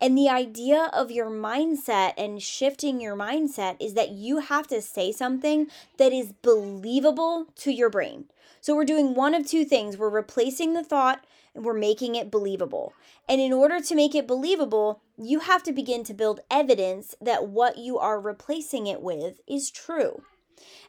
And 0.00 0.16
the 0.16 0.28
idea 0.28 0.90
of 0.92 1.10
your 1.10 1.30
mindset 1.30 2.14
and 2.16 2.40
shifting 2.42 3.00
your 3.00 3.16
mindset 3.16 3.76
is 3.80 3.94
that 3.94 4.10
you 4.10 4.38
have 4.38 4.66
to 4.68 4.80
say 4.80 5.10
something 5.10 5.68
that 5.98 6.12
is 6.12 6.32
believable 6.32 7.46
to 7.56 7.72
your 7.72 7.90
brain. 7.90 8.26
So 8.60 8.74
we're 8.74 8.84
doing 8.84 9.14
one 9.14 9.34
of 9.34 9.46
two 9.46 9.64
things. 9.64 9.96
We're 9.96 10.08
replacing 10.08 10.74
the 10.74 10.84
thought 10.84 11.24
we're 11.62 11.74
making 11.74 12.14
it 12.14 12.30
believable. 12.30 12.92
And 13.28 13.40
in 13.40 13.52
order 13.52 13.80
to 13.80 13.94
make 13.94 14.14
it 14.14 14.26
believable, 14.26 15.02
you 15.16 15.40
have 15.40 15.62
to 15.64 15.72
begin 15.72 16.04
to 16.04 16.14
build 16.14 16.40
evidence 16.50 17.14
that 17.20 17.48
what 17.48 17.78
you 17.78 17.98
are 17.98 18.20
replacing 18.20 18.86
it 18.86 19.02
with 19.02 19.40
is 19.46 19.70
true. 19.70 20.22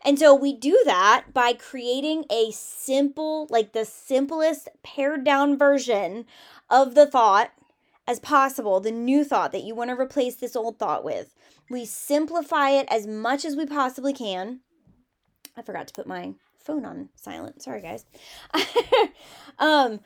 And 0.03 0.17
so 0.17 0.33
we 0.33 0.53
do 0.53 0.81
that 0.85 1.25
by 1.33 1.53
creating 1.53 2.25
a 2.29 2.51
simple, 2.51 3.47
like 3.49 3.73
the 3.73 3.85
simplest 3.85 4.69
pared 4.83 5.23
down 5.23 5.57
version 5.57 6.25
of 6.69 6.95
the 6.95 7.05
thought 7.05 7.51
as 8.07 8.19
possible, 8.19 8.79
the 8.79 8.91
new 8.91 9.23
thought 9.23 9.51
that 9.51 9.63
you 9.63 9.75
want 9.75 9.89
to 9.89 9.99
replace 9.99 10.35
this 10.35 10.55
old 10.55 10.79
thought 10.79 11.03
with. 11.03 11.35
We 11.69 11.85
simplify 11.85 12.71
it 12.71 12.87
as 12.89 13.05
much 13.05 13.45
as 13.45 13.55
we 13.55 13.65
possibly 13.65 14.13
can. 14.13 14.61
I 15.55 15.61
forgot 15.61 15.87
to 15.89 15.93
put 15.93 16.07
my 16.07 16.33
phone 16.57 16.85
on 16.85 17.09
silent. 17.15 17.61
Sorry, 17.61 17.81
guys. 17.81 18.05
um, 19.59 19.99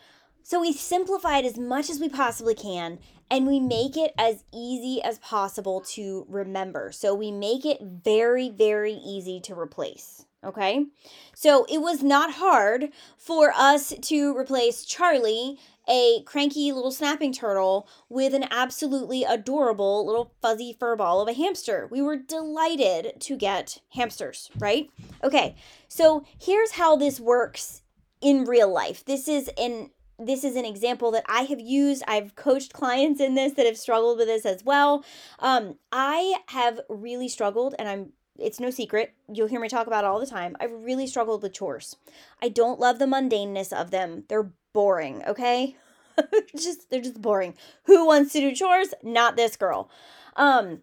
so 0.44 0.60
we 0.60 0.74
simplify 0.74 1.40
it 1.40 1.46
as 1.46 1.58
much 1.58 1.90
as 1.90 2.00
we 2.00 2.10
possibly 2.10 2.54
can 2.54 3.00
and 3.32 3.48
we 3.48 3.60
make 3.60 3.98
it 3.98 4.14
as 4.18 4.44
easy 4.54 5.02
as 5.02 5.18
possible 5.20 5.82
to 5.82 6.26
remember. 6.30 6.92
So 6.92 7.16
we 7.16 7.32
make 7.32 7.66
it 7.66 7.80
very, 7.82 8.50
very 8.50 8.94
easy 8.94 9.40
to 9.42 9.58
replace. 9.58 10.26
Okay. 10.44 10.86
So 11.34 11.66
it 11.70 11.80
was 11.80 12.04
not 12.04 12.34
hard 12.34 12.90
for 13.18 13.54
us 13.56 13.94
to 14.02 14.38
replace 14.38 14.84
Charlie, 14.84 15.58
a 15.90 16.22
cranky 16.26 16.72
little 16.72 16.92
snapping 16.92 17.32
turtle, 17.32 17.88
with 18.10 18.34
an 18.34 18.46
absolutely 18.52 19.24
adorable 19.24 20.06
little 20.06 20.34
fuzzy 20.42 20.76
fur 20.78 20.96
ball 20.96 21.22
of 21.22 21.30
a 21.30 21.34
hamster. 21.34 21.88
We 21.90 22.02
were 22.02 22.18
delighted 22.18 23.22
to 23.22 23.38
get 23.38 23.80
hamsters, 23.94 24.52
right? 24.60 24.90
Okay. 25.24 25.56
So 25.88 26.26
here's 26.38 26.72
how 26.72 26.98
this 26.98 27.20
works 27.20 27.82
in 28.22 28.46
real 28.46 28.72
life. 28.72 29.04
This 29.06 29.28
is 29.28 29.50
an 29.58 29.90
this 30.20 30.44
is 30.44 30.56
an 30.56 30.66
example 30.66 31.12
that 31.12 31.26
I 31.28 31.44
have 31.44 31.60
used. 31.60 32.04
I've 32.08 32.36
coached 32.36 32.74
clients 32.74 33.20
in 33.20 33.36
this 33.36 33.54
that 33.54 33.66
have 33.66 33.78
struggled 33.78 34.18
with 34.18 34.28
this 34.28 34.46
as 34.46 34.64
well. 34.64 35.04
Um, 35.40 35.78
I 35.92 36.36
have 36.48 36.80
really 36.90 37.28
struggled, 37.28 37.76
and 37.80 37.88
I'm 37.88 38.14
it's 38.38 38.60
no 38.60 38.72
secret. 38.72 39.14
You'll 39.32 39.48
hear 39.48 39.60
me 39.60 39.70
talk 39.70 39.88
about 39.88 40.04
it 40.04 40.08
all 40.08 40.20
the 40.20 40.26
time. 40.26 40.58
I've 40.60 40.72
really 40.72 41.08
struggled 41.08 41.44
with 41.44 41.54
chores. 41.54 41.96
I 42.42 42.50
don't 42.50 42.80
love 42.80 43.00
the 43.00 43.06
mundaneness 43.06 43.72
of 43.72 43.92
them. 43.92 44.24
They're 44.28 44.52
boring, 44.74 45.24
okay? 45.28 45.76
just 46.56 46.90
they're 46.90 47.02
just 47.02 47.22
boring. 47.22 47.56
Who 47.86 48.06
wants 48.06 48.34
to 48.34 48.40
do 48.40 48.56
chores? 48.56 48.94
Not 49.04 49.36
this 49.36 49.56
girl. 49.56 49.90
Um 50.36 50.82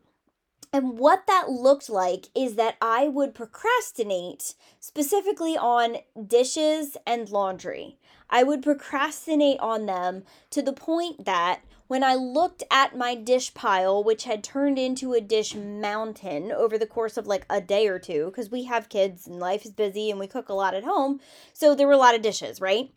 and 0.73 0.99
what 0.99 1.27
that 1.27 1.51
looked 1.51 1.91
like 1.91 2.27
is 2.35 2.55
that 2.55 2.77
I 2.81 3.09
would 3.09 3.35
procrastinate 3.35 4.55
specifically 4.79 5.57
on 5.57 5.99
dishes 6.27 6.97
and 7.07 7.29
laundry. 7.29 7.99
I 8.29 8.45
would 8.45 8.63
procrastinate 8.63 9.59
on 9.59 9.87
them 9.87 10.23
to 10.51 10.63
the 10.63 10.73
point 10.73 11.25
that 11.25 11.63
when 11.89 12.05
I 12.05 12.15
looked 12.15 12.63
at 12.71 12.97
my 12.97 13.17
dish 13.17 13.53
pile, 13.53 14.05
which 14.05 14.23
had 14.23 14.45
turned 14.45 14.79
into 14.79 15.13
a 15.13 15.21
dish 15.21 15.57
mountain 15.57 16.53
over 16.53 16.79
the 16.79 16.87
course 16.87 17.17
of 17.17 17.27
like 17.27 17.45
a 17.51 17.61
day 17.61 17.89
or 17.89 17.99
two, 17.99 18.27
because 18.27 18.49
we 18.49 18.65
have 18.65 18.89
kids 18.89 19.27
and 19.27 19.41
life 19.41 19.65
is 19.65 19.73
busy 19.73 20.09
and 20.09 20.21
we 20.21 20.29
cook 20.29 20.49
a 20.49 20.55
lot 20.55 20.75
at 20.75 20.85
home. 20.85 21.19
So 21.53 21.75
there 21.75 21.89
were 21.89 21.93
a 21.95 21.99
lot 21.99 22.15
of 22.15 22.23
dishes, 22.23 22.61
right? 22.61 22.93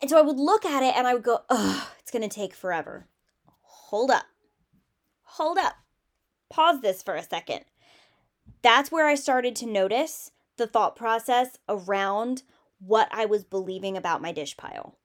And 0.00 0.10
so 0.10 0.18
I 0.18 0.22
would 0.22 0.38
look 0.38 0.64
at 0.64 0.82
it 0.82 0.96
and 0.96 1.06
I 1.06 1.14
would 1.14 1.22
go, 1.22 1.42
oh, 1.48 1.88
it's 2.00 2.10
going 2.10 2.28
to 2.28 2.34
take 2.34 2.52
forever. 2.52 3.06
Hold 3.60 4.10
up. 4.10 4.24
Hold 5.22 5.58
up. 5.58 5.74
Pause 6.52 6.80
this 6.82 7.02
for 7.02 7.14
a 7.14 7.22
second. 7.22 7.64
That's 8.62 8.92
where 8.92 9.08
I 9.08 9.14
started 9.14 9.56
to 9.56 9.66
notice 9.66 10.30
the 10.56 10.66
thought 10.66 10.94
process 10.94 11.58
around 11.68 12.42
what 12.78 13.08
I 13.10 13.24
was 13.24 13.44
believing 13.44 13.96
about 13.96 14.22
my 14.22 14.32
dish 14.32 14.56
pile 14.56 14.96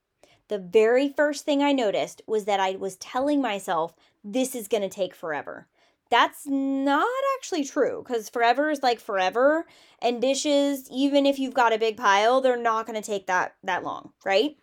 the 0.47 0.57
very 0.57 1.09
first 1.09 1.45
thing 1.45 1.61
I 1.61 1.73
noticed 1.73 2.21
was 2.25 2.45
that 2.45 2.59
I 2.59 2.71
was 2.71 2.95
telling 2.97 3.41
myself, 3.41 3.93
this 4.23 4.55
is 4.55 4.67
going 4.67 4.83
to 4.83 4.89
take 4.89 5.13
forever. 5.13 5.67
That's 6.09 6.47
not 6.47 7.07
actually 7.37 7.65
true 7.65 8.03
because 8.05 8.29
forever 8.29 8.69
is 8.69 8.81
like 8.81 9.01
forever 9.01 9.65
and 10.01 10.21
dishes 10.21 10.89
even 10.89 11.25
if 11.25 11.37
you've 11.37 11.53
got 11.53 11.73
a 11.73 11.77
big 11.77 11.97
pile 11.97 12.39
they're 12.39 12.55
not 12.55 12.85
going 12.85 12.99
to 12.99 13.05
take 13.05 13.27
that 13.27 13.55
that 13.63 13.83
long, 13.83 14.13
right? 14.25 14.55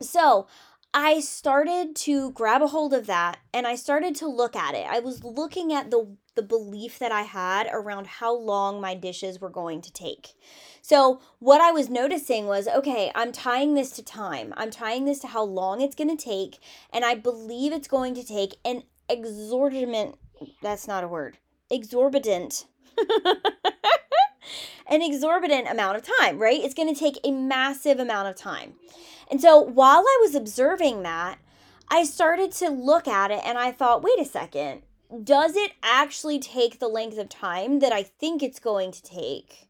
So, 0.00 0.48
I 0.96 1.18
started 1.18 1.96
to 1.96 2.30
grab 2.30 2.62
a 2.62 2.68
hold 2.68 2.94
of 2.94 3.06
that 3.06 3.38
and 3.52 3.66
I 3.66 3.74
started 3.74 4.14
to 4.16 4.28
look 4.28 4.54
at 4.54 4.76
it. 4.76 4.86
I 4.88 5.00
was 5.00 5.24
looking 5.24 5.72
at 5.72 5.90
the 5.90 6.16
the 6.36 6.42
belief 6.42 6.98
that 6.98 7.12
I 7.12 7.22
had 7.22 7.68
around 7.72 8.06
how 8.06 8.34
long 8.34 8.80
my 8.80 8.94
dishes 8.94 9.40
were 9.40 9.50
going 9.50 9.80
to 9.82 9.92
take. 9.92 10.34
So, 10.82 11.20
what 11.38 11.60
I 11.60 11.70
was 11.70 11.88
noticing 11.88 12.46
was 12.46 12.68
okay, 12.68 13.10
I'm 13.14 13.32
tying 13.32 13.74
this 13.74 13.90
to 13.92 14.02
time. 14.04 14.54
I'm 14.56 14.70
tying 14.70 15.04
this 15.04 15.18
to 15.20 15.28
how 15.28 15.42
long 15.42 15.80
it's 15.80 15.94
going 15.96 16.16
to 16.16 16.22
take. 16.22 16.58
And 16.92 17.04
I 17.04 17.14
believe 17.14 17.72
it's 17.72 17.88
going 17.88 18.14
to 18.14 18.24
take 18.24 18.56
an 18.64 18.82
exorbitant, 19.08 20.16
that's 20.62 20.86
not 20.86 21.04
a 21.04 21.08
word, 21.08 21.38
exorbitant. 21.70 22.66
an 24.88 25.02
exorbitant 25.02 25.68
amount 25.68 25.96
of 25.96 26.04
time, 26.20 26.38
right? 26.38 26.60
It's 26.60 26.74
going 26.74 26.92
to 26.92 26.98
take 26.98 27.18
a 27.24 27.32
massive 27.32 27.98
amount 27.98 28.28
of 28.28 28.36
time. 28.36 28.74
And 29.30 29.40
so 29.40 29.58
while 29.58 30.00
I 30.00 30.18
was 30.22 30.34
observing 30.34 31.02
that, 31.02 31.38
I 31.88 32.04
started 32.04 32.52
to 32.52 32.70
look 32.70 33.06
at 33.06 33.30
it 33.30 33.40
and 33.44 33.58
I 33.58 33.72
thought, 33.72 34.02
wait 34.02 34.18
a 34.18 34.24
second, 34.24 34.82
does 35.22 35.54
it 35.56 35.72
actually 35.82 36.38
take 36.38 36.78
the 36.78 36.88
length 36.88 37.18
of 37.18 37.28
time 37.28 37.78
that 37.80 37.92
I 37.92 38.02
think 38.02 38.42
it's 38.42 38.58
going 38.58 38.90
to 38.92 39.02
take? 39.02 39.68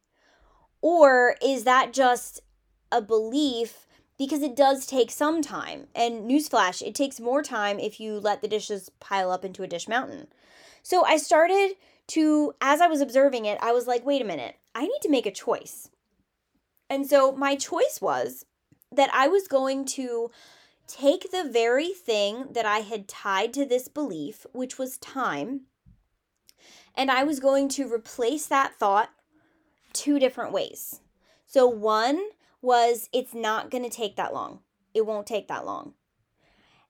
Or 0.81 1.37
is 1.43 1.65
that 1.65 1.93
just 1.93 2.41
a 2.93 3.03
belief 3.03 3.87
because 4.17 4.43
it 4.43 4.57
does 4.57 4.87
take 4.87 5.11
some 5.11 5.43
time? 5.43 5.89
And 5.95 6.31
newsflash, 6.31 6.83
it 6.83 6.95
takes 6.95 7.21
more 7.21 7.43
time 7.43 7.79
if 7.79 7.99
you 7.99 8.21
let 8.21 8.43
the 8.43 8.49
dishes 8.49 8.91
pile 9.01 9.31
up 9.31 9.45
into 9.45 9.63
a 9.63 9.69
dish 9.69 9.89
mountain. 9.89 10.29
So 10.83 11.05
I 11.05 11.17
started 11.17 11.77
to, 12.09 12.53
as 12.61 12.81
I 12.81 12.87
was 12.87 13.01
observing 13.01 13.47
it, 13.47 13.59
I 13.61 13.73
was 13.73 13.87
like, 13.87 14.05
wait 14.05 14.23
a 14.23 14.27
minute, 14.27 14.57
I 14.75 14.83
need 14.83 15.01
to 15.03 15.11
make 15.11 15.27
a 15.27 15.31
choice. 15.31 15.89
And 16.91 17.07
so 17.07 17.33
my 17.33 17.57
choice 17.57 17.99
was 18.01 18.45
that 18.97 19.11
I 19.13 19.29
was 19.29 19.49
going 19.49 19.85
to 19.87 20.31
take 20.87 21.31
the 21.31 21.49
very 21.49 21.93
thing 21.93 22.49
that 22.53 22.67
I 22.67 22.79
had 22.81 23.09
tied 23.09 23.53
to 23.55 23.65
this 23.65 23.89
belief, 23.89 24.47
which 24.53 24.79
was 24.79 24.99
time, 24.99 25.63
and 26.95 27.11
I 27.11 27.25
was 27.25 27.41
going 27.41 27.69
to 27.71 27.93
replace 27.93 28.47
that 28.47 28.79
thought 28.79 29.11
two 29.93 30.19
different 30.19 30.53
ways. 30.53 31.01
So, 31.47 31.67
one 31.67 32.21
was 32.61 33.09
it's 33.13 33.35
not 33.35 33.71
going 33.71 33.85
to 33.85 33.91
take 33.91 34.17
that 34.17 34.35
long, 34.35 34.61
it 34.93 35.07
won't 35.07 35.27
take 35.27 35.49
that 35.49 35.67
long. 35.67 35.95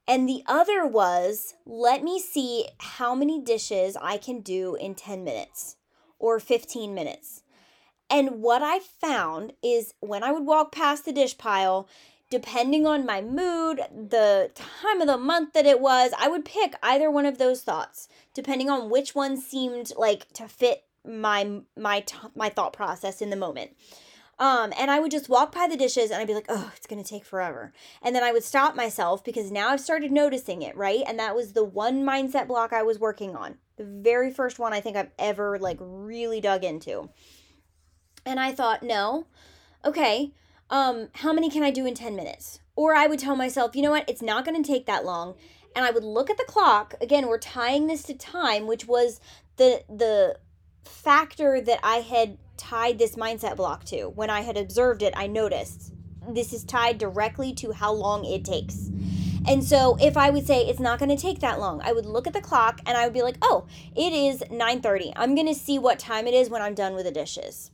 And 0.06 0.28
the 0.28 0.42
other 0.46 0.86
was 0.86 1.54
let 1.64 2.02
me 2.02 2.20
see 2.20 2.68
how 2.78 3.14
many 3.14 3.40
dishes 3.40 3.96
I 4.00 4.18
can 4.18 4.40
do 4.40 4.74
in 4.74 4.94
10 4.94 5.24
minutes 5.24 5.76
or 6.18 6.38
15 6.38 6.94
minutes. 6.94 7.43
And 8.14 8.42
what 8.42 8.62
I 8.62 8.78
found 8.78 9.54
is 9.60 9.92
when 9.98 10.22
I 10.22 10.30
would 10.30 10.46
walk 10.46 10.70
past 10.70 11.04
the 11.04 11.10
dish 11.10 11.36
pile, 11.36 11.88
depending 12.30 12.86
on 12.86 13.04
my 13.04 13.20
mood, 13.20 13.80
the 13.90 14.52
time 14.54 15.00
of 15.00 15.08
the 15.08 15.18
month 15.18 15.52
that 15.54 15.66
it 15.66 15.80
was, 15.80 16.12
I 16.16 16.28
would 16.28 16.44
pick 16.44 16.76
either 16.80 17.10
one 17.10 17.26
of 17.26 17.38
those 17.38 17.62
thoughts, 17.62 18.06
depending 18.32 18.70
on 18.70 18.88
which 18.88 19.16
one 19.16 19.36
seemed 19.36 19.90
like 19.96 20.32
to 20.34 20.46
fit 20.46 20.84
my 21.04 21.62
my 21.76 22.00
t- 22.00 22.16
my 22.36 22.50
thought 22.50 22.72
process 22.72 23.20
in 23.20 23.30
the 23.30 23.36
moment. 23.36 23.72
Um, 24.38 24.72
and 24.78 24.92
I 24.92 25.00
would 25.00 25.10
just 25.10 25.28
walk 25.28 25.52
by 25.52 25.66
the 25.66 25.76
dishes 25.76 26.12
and 26.12 26.20
I'd 26.20 26.28
be 26.28 26.34
like, 26.34 26.46
oh, 26.48 26.72
it's 26.76 26.86
gonna 26.86 27.02
take 27.02 27.24
forever. 27.24 27.72
And 28.00 28.14
then 28.14 28.22
I 28.22 28.30
would 28.30 28.44
stop 28.44 28.76
myself 28.76 29.24
because 29.24 29.50
now 29.50 29.70
I've 29.70 29.80
started 29.80 30.12
noticing 30.12 30.62
it, 30.62 30.76
right? 30.76 31.02
And 31.04 31.18
that 31.18 31.34
was 31.34 31.52
the 31.52 31.64
one 31.64 32.04
mindset 32.04 32.46
block 32.46 32.72
I 32.72 32.84
was 32.84 33.00
working 33.00 33.34
on. 33.34 33.56
The 33.76 33.84
very 33.84 34.30
first 34.30 34.60
one 34.60 34.72
I 34.72 34.80
think 34.80 34.96
I've 34.96 35.10
ever 35.18 35.58
like 35.58 35.78
really 35.80 36.40
dug 36.40 36.62
into. 36.62 37.10
And 38.26 38.40
I 38.40 38.52
thought, 38.52 38.82
no, 38.82 39.26
okay, 39.84 40.32
um, 40.70 41.08
how 41.16 41.32
many 41.32 41.50
can 41.50 41.62
I 41.62 41.70
do 41.70 41.86
in 41.86 41.94
10 41.94 42.16
minutes? 42.16 42.60
Or 42.76 42.94
I 42.94 43.06
would 43.06 43.18
tell 43.18 43.36
myself, 43.36 43.76
you 43.76 43.82
know 43.82 43.90
what, 43.90 44.08
it's 44.08 44.22
not 44.22 44.44
gonna 44.44 44.62
take 44.62 44.86
that 44.86 45.04
long. 45.04 45.34
And 45.76 45.84
I 45.84 45.90
would 45.90 46.04
look 46.04 46.30
at 46.30 46.36
the 46.36 46.44
clock. 46.44 46.94
Again, 47.00 47.26
we're 47.26 47.38
tying 47.38 47.86
this 47.86 48.02
to 48.04 48.14
time, 48.14 48.66
which 48.66 48.86
was 48.86 49.20
the 49.56 49.82
the 49.88 50.38
factor 50.84 51.60
that 51.60 51.80
I 51.82 51.96
had 51.96 52.38
tied 52.56 52.98
this 52.98 53.16
mindset 53.16 53.56
block 53.56 53.84
to. 53.86 54.06
When 54.06 54.30
I 54.30 54.42
had 54.42 54.56
observed 54.56 55.02
it, 55.02 55.12
I 55.16 55.26
noticed 55.26 55.92
this 56.28 56.52
is 56.52 56.64
tied 56.64 56.98
directly 56.98 57.52
to 57.54 57.72
how 57.72 57.92
long 57.92 58.24
it 58.24 58.44
takes. 58.44 58.90
And 59.46 59.62
so 59.62 59.96
if 60.00 60.16
I 60.16 60.30
would 60.30 60.46
say 60.46 60.66
it's 60.66 60.80
not 60.80 60.98
going 60.98 61.14
to 61.14 61.20
take 61.20 61.40
that 61.40 61.60
long, 61.60 61.82
I 61.82 61.92
would 61.92 62.06
look 62.06 62.26
at 62.26 62.32
the 62.32 62.40
clock 62.40 62.80
and 62.86 62.96
I 62.96 63.04
would 63.04 63.12
be 63.12 63.22
like, 63.22 63.36
"Oh, 63.42 63.66
it 63.94 64.12
is 64.12 64.42
9:30. 64.50 65.12
I'm 65.16 65.34
going 65.34 65.46
to 65.46 65.54
see 65.54 65.78
what 65.78 65.98
time 65.98 66.26
it 66.26 66.34
is 66.34 66.48
when 66.48 66.62
I'm 66.62 66.74
done 66.74 66.94
with 66.94 67.04
the 67.04 67.10
dishes." 67.10 67.70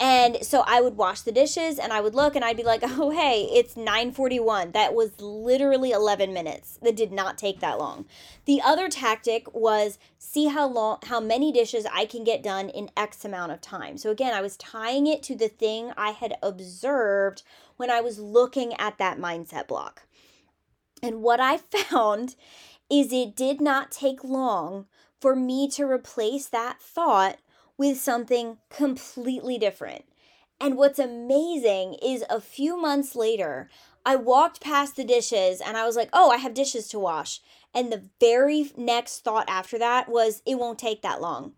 And 0.00 0.44
so 0.44 0.64
I 0.66 0.80
would 0.80 0.96
wash 0.96 1.20
the 1.20 1.30
dishes 1.30 1.78
and 1.78 1.92
I 1.92 2.00
would 2.00 2.14
look 2.14 2.34
and 2.34 2.44
I'd 2.44 2.56
be 2.56 2.64
like, 2.64 2.80
"Oh, 2.84 3.10
hey, 3.10 3.48
it's 3.52 3.74
9:41." 3.74 4.72
That 4.72 4.94
was 4.94 5.20
literally 5.20 5.92
11 5.92 6.32
minutes. 6.32 6.78
That 6.82 6.96
did 6.96 7.12
not 7.12 7.38
take 7.38 7.60
that 7.60 7.78
long. 7.78 8.06
The 8.44 8.60
other 8.62 8.88
tactic 8.88 9.54
was 9.54 9.98
see 10.18 10.46
how 10.46 10.66
long 10.66 10.98
how 11.04 11.20
many 11.20 11.52
dishes 11.52 11.86
I 11.92 12.06
can 12.06 12.24
get 12.24 12.42
done 12.42 12.68
in 12.68 12.90
X 12.96 13.24
amount 13.24 13.52
of 13.52 13.60
time. 13.60 13.96
So 13.96 14.10
again, 14.10 14.34
I 14.34 14.40
was 14.40 14.56
tying 14.56 15.06
it 15.06 15.22
to 15.24 15.36
the 15.36 15.48
thing 15.48 15.92
I 15.96 16.10
had 16.10 16.34
observed 16.42 17.42
when 17.76 17.90
I 17.90 18.00
was 18.00 18.18
looking 18.18 18.74
at 18.74 18.98
that 18.98 19.18
mindset 19.18 19.68
block. 19.68 20.02
And 21.02 21.22
what 21.22 21.40
I 21.40 21.56
found 21.72 22.36
is 22.90 23.12
it 23.12 23.36
did 23.36 23.60
not 23.60 23.90
take 23.90 24.24
long 24.24 24.86
for 25.20 25.36
me 25.36 25.68
to 25.68 25.84
replace 25.84 26.48
that 26.48 26.80
thought 26.80 27.38
with 27.82 27.98
something 27.98 28.58
completely 28.70 29.58
different. 29.58 30.04
And 30.60 30.76
what's 30.76 31.00
amazing 31.00 31.94
is 31.94 32.24
a 32.30 32.40
few 32.40 32.80
months 32.80 33.16
later, 33.16 33.68
I 34.06 34.14
walked 34.14 34.60
past 34.60 34.94
the 34.94 35.02
dishes 35.02 35.60
and 35.60 35.76
I 35.76 35.84
was 35.84 35.96
like, 35.96 36.08
oh, 36.12 36.30
I 36.30 36.36
have 36.36 36.54
dishes 36.54 36.86
to 36.90 37.00
wash. 37.00 37.40
And 37.74 37.90
the 37.90 38.04
very 38.20 38.70
next 38.76 39.24
thought 39.24 39.48
after 39.48 39.80
that 39.80 40.08
was, 40.08 40.42
it 40.46 40.60
won't 40.60 40.78
take 40.78 41.02
that 41.02 41.20
long. 41.20 41.54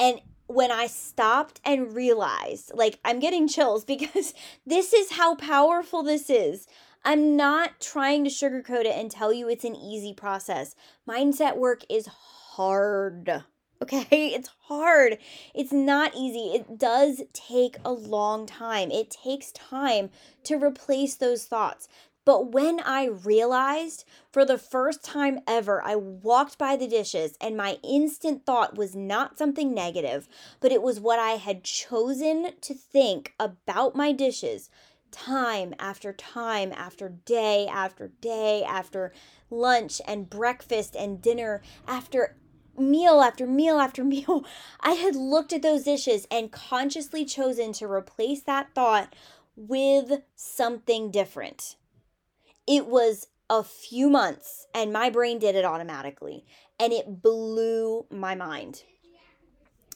And 0.00 0.22
when 0.46 0.70
I 0.70 0.86
stopped 0.86 1.60
and 1.62 1.94
realized, 1.94 2.72
like, 2.72 2.98
I'm 3.04 3.20
getting 3.20 3.46
chills 3.56 3.84
because 3.84 4.32
this 4.66 4.94
is 4.94 5.12
how 5.12 5.34
powerful 5.34 6.02
this 6.02 6.30
is. 6.30 6.66
I'm 7.04 7.36
not 7.36 7.82
trying 7.82 8.24
to 8.24 8.30
sugarcoat 8.30 8.86
it 8.86 8.96
and 8.96 9.10
tell 9.10 9.30
you 9.30 9.50
it's 9.50 9.66
an 9.66 9.76
easy 9.76 10.14
process. 10.14 10.74
Mindset 11.06 11.58
work 11.58 11.82
is 11.90 12.06
hard. 12.06 13.44
Okay, 13.86 14.06
it's 14.34 14.50
hard. 14.64 15.18
It's 15.54 15.72
not 15.72 16.14
easy. 16.16 16.54
It 16.54 16.78
does 16.78 17.22
take 17.32 17.76
a 17.84 17.92
long 17.92 18.46
time. 18.46 18.90
It 18.90 19.10
takes 19.10 19.52
time 19.52 20.10
to 20.44 20.56
replace 20.56 21.14
those 21.14 21.44
thoughts. 21.44 21.88
But 22.24 22.50
when 22.50 22.80
I 22.80 23.04
realized 23.04 24.04
for 24.32 24.44
the 24.44 24.58
first 24.58 25.04
time 25.04 25.38
ever, 25.46 25.80
I 25.80 25.94
walked 25.94 26.58
by 26.58 26.74
the 26.74 26.88
dishes 26.88 27.36
and 27.40 27.56
my 27.56 27.78
instant 27.84 28.44
thought 28.44 28.76
was 28.76 28.96
not 28.96 29.38
something 29.38 29.72
negative, 29.72 30.28
but 30.58 30.72
it 30.72 30.82
was 30.82 30.98
what 30.98 31.20
I 31.20 31.32
had 31.32 31.62
chosen 31.62 32.48
to 32.60 32.74
think 32.74 33.34
about 33.38 33.94
my 33.94 34.10
dishes 34.10 34.68
time 35.12 35.72
after 35.78 36.12
time 36.12 36.72
after 36.72 37.08
day 37.08 37.68
after 37.68 38.08
day 38.20 38.64
after 38.64 39.12
lunch 39.48 40.02
and 40.04 40.28
breakfast 40.28 40.96
and 40.96 41.22
dinner 41.22 41.62
after 41.86 42.34
meal 42.78 43.20
after 43.20 43.46
meal 43.46 43.78
after 43.78 44.04
meal, 44.16 44.44
I 44.80 44.92
had 44.92 45.16
looked 45.16 45.52
at 45.52 45.62
those 45.62 45.84
dishes 45.84 46.26
and 46.30 46.52
consciously 46.52 47.24
chosen 47.24 47.72
to 47.74 47.90
replace 47.90 48.42
that 48.42 48.74
thought 48.74 49.14
with 49.56 50.22
something 50.34 51.10
different. 51.10 51.76
It 52.66 52.86
was 52.86 53.28
a 53.48 53.62
few 53.62 54.10
months 54.10 54.66
and 54.74 54.92
my 54.92 55.08
brain 55.08 55.38
did 55.38 55.54
it 55.54 55.64
automatically 55.64 56.44
and 56.78 56.92
it 56.92 57.22
blew 57.22 58.06
my 58.10 58.34
mind. 58.34 58.82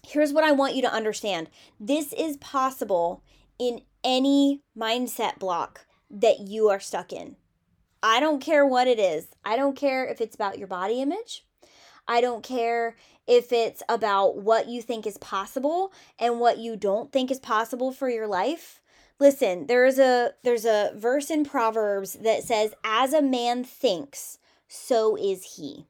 Here's 0.06 0.32
what 0.32 0.44
I 0.44 0.52
want 0.52 0.74
you 0.74 0.82
to 0.82 0.92
understand 0.92 1.50
this 1.78 2.12
is 2.12 2.36
possible 2.38 3.22
in 3.58 3.82
any 4.02 4.62
mindset 4.76 5.38
block 5.38 5.86
that 6.10 6.40
you 6.40 6.68
are 6.70 6.80
stuck 6.80 7.12
in. 7.12 7.36
I 8.02 8.18
don't 8.18 8.40
care 8.40 8.66
what 8.66 8.88
it 8.88 8.98
is. 8.98 9.28
I 9.44 9.56
don't 9.56 9.76
care 9.76 10.06
if 10.06 10.20
it's 10.20 10.34
about 10.34 10.58
your 10.58 10.66
body 10.66 11.02
image. 11.02 11.44
I 12.10 12.20
don't 12.20 12.42
care 12.42 12.96
if 13.28 13.52
it's 13.52 13.84
about 13.88 14.36
what 14.36 14.66
you 14.68 14.82
think 14.82 15.06
is 15.06 15.16
possible 15.18 15.92
and 16.18 16.40
what 16.40 16.58
you 16.58 16.74
don't 16.74 17.12
think 17.12 17.30
is 17.30 17.38
possible 17.38 17.92
for 17.92 18.10
your 18.10 18.26
life. 18.26 18.80
Listen, 19.20 19.68
there's 19.68 20.00
a 20.00 20.32
there's 20.42 20.64
a 20.64 20.90
verse 20.96 21.30
in 21.30 21.44
Proverbs 21.44 22.14
that 22.14 22.42
says 22.42 22.74
as 22.82 23.12
a 23.12 23.22
man 23.22 23.62
thinks, 23.62 24.38
so 24.66 25.16
is 25.16 25.54
he. 25.54 25.86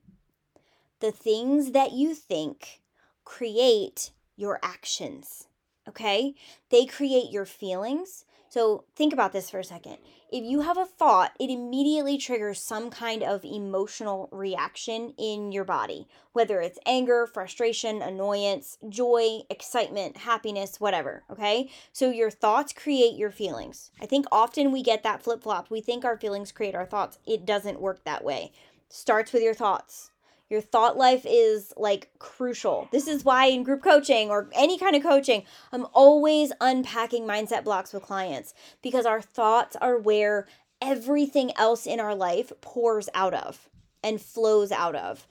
The 1.00 1.11
things 1.11 1.72
that 1.72 1.92
you 1.92 2.14
think 2.14 2.83
create 3.24 4.11
your 4.37 4.59
actions. 4.62 5.46
Okay? 5.88 6.35
They 6.68 6.85
create 6.85 7.30
your 7.30 7.46
feelings, 7.46 8.26
so 8.50 8.82
think 8.96 9.12
about 9.12 9.32
this 9.32 9.48
for 9.48 9.60
a 9.60 9.64
second. 9.64 9.98
If 10.32 10.42
you 10.44 10.62
have 10.62 10.76
a 10.76 10.84
thought, 10.84 11.32
it 11.38 11.50
immediately 11.50 12.18
triggers 12.18 12.60
some 12.60 12.90
kind 12.90 13.22
of 13.22 13.44
emotional 13.44 14.28
reaction 14.32 15.14
in 15.16 15.52
your 15.52 15.62
body, 15.62 16.08
whether 16.32 16.60
it's 16.60 16.78
anger, 16.84 17.28
frustration, 17.28 18.02
annoyance, 18.02 18.76
joy, 18.88 19.42
excitement, 19.48 20.16
happiness, 20.16 20.80
whatever. 20.80 21.22
Okay. 21.30 21.70
So 21.92 22.10
your 22.10 22.30
thoughts 22.30 22.72
create 22.72 23.14
your 23.14 23.30
feelings. 23.30 23.92
I 24.00 24.06
think 24.06 24.26
often 24.32 24.72
we 24.72 24.82
get 24.82 25.04
that 25.04 25.22
flip 25.22 25.44
flop. 25.44 25.70
We 25.70 25.80
think 25.80 26.04
our 26.04 26.18
feelings 26.18 26.50
create 26.50 26.74
our 26.74 26.86
thoughts. 26.86 27.20
It 27.24 27.46
doesn't 27.46 27.80
work 27.80 28.02
that 28.04 28.24
way. 28.24 28.50
Starts 28.88 29.32
with 29.32 29.44
your 29.44 29.54
thoughts. 29.54 30.10
Your 30.50 30.60
thought 30.60 30.98
life 30.98 31.24
is 31.24 31.72
like 31.76 32.10
crucial. 32.18 32.88
This 32.90 33.06
is 33.06 33.24
why 33.24 33.46
in 33.46 33.62
group 33.62 33.84
coaching 33.84 34.30
or 34.30 34.50
any 34.52 34.76
kind 34.76 34.96
of 34.96 35.02
coaching, 35.02 35.44
I'm 35.72 35.86
always 35.94 36.52
unpacking 36.60 37.24
mindset 37.24 37.62
blocks 37.62 37.92
with 37.92 38.02
clients 38.02 38.52
because 38.82 39.06
our 39.06 39.22
thoughts 39.22 39.76
are 39.76 39.96
where 39.96 40.48
everything 40.82 41.52
else 41.56 41.86
in 41.86 42.00
our 42.00 42.16
life 42.16 42.52
pours 42.60 43.08
out 43.14 43.32
of 43.32 43.68
and 44.02 44.20
flows 44.20 44.72
out 44.72 44.96
of. 44.96 45.28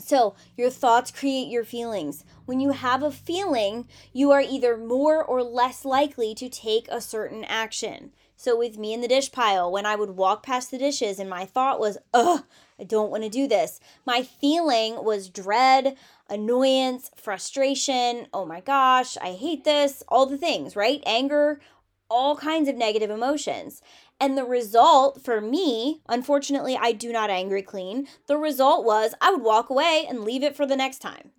So, 0.00 0.36
your 0.56 0.70
thoughts 0.70 1.10
create 1.10 1.48
your 1.48 1.64
feelings. 1.64 2.24
When 2.44 2.60
you 2.60 2.70
have 2.70 3.02
a 3.02 3.10
feeling, 3.10 3.88
you 4.12 4.30
are 4.30 4.40
either 4.40 4.76
more 4.76 5.22
or 5.22 5.42
less 5.42 5.84
likely 5.84 6.34
to 6.36 6.48
take 6.48 6.86
a 6.88 7.00
certain 7.00 7.44
action. 7.44 8.12
So, 8.40 8.56
with 8.56 8.78
me 8.78 8.94
in 8.94 9.00
the 9.00 9.08
dish 9.08 9.32
pile, 9.32 9.68
when 9.68 9.84
I 9.84 9.96
would 9.96 10.10
walk 10.10 10.44
past 10.44 10.70
the 10.70 10.78
dishes 10.78 11.18
and 11.18 11.28
my 11.28 11.44
thought 11.44 11.80
was, 11.80 11.98
ugh, 12.14 12.44
I 12.78 12.84
don't 12.84 13.10
want 13.10 13.24
to 13.24 13.28
do 13.28 13.48
this. 13.48 13.80
My 14.06 14.22
feeling 14.22 15.02
was 15.04 15.28
dread, 15.28 15.96
annoyance, 16.30 17.10
frustration. 17.16 18.28
Oh 18.32 18.46
my 18.46 18.60
gosh, 18.60 19.16
I 19.16 19.32
hate 19.32 19.64
this. 19.64 20.04
All 20.06 20.24
the 20.24 20.38
things, 20.38 20.76
right? 20.76 21.02
Anger, 21.04 21.60
all 22.08 22.36
kinds 22.36 22.68
of 22.68 22.76
negative 22.76 23.10
emotions. 23.10 23.82
And 24.20 24.38
the 24.38 24.44
result 24.44 25.20
for 25.20 25.40
me, 25.40 26.00
unfortunately, 26.08 26.78
I 26.80 26.92
do 26.92 27.12
not 27.12 27.30
angry 27.30 27.62
clean. 27.62 28.06
The 28.28 28.36
result 28.36 28.84
was 28.84 29.16
I 29.20 29.32
would 29.32 29.42
walk 29.42 29.68
away 29.68 30.06
and 30.08 30.22
leave 30.22 30.44
it 30.44 30.54
for 30.54 30.64
the 30.64 30.76
next 30.76 31.00
time. 31.00 31.32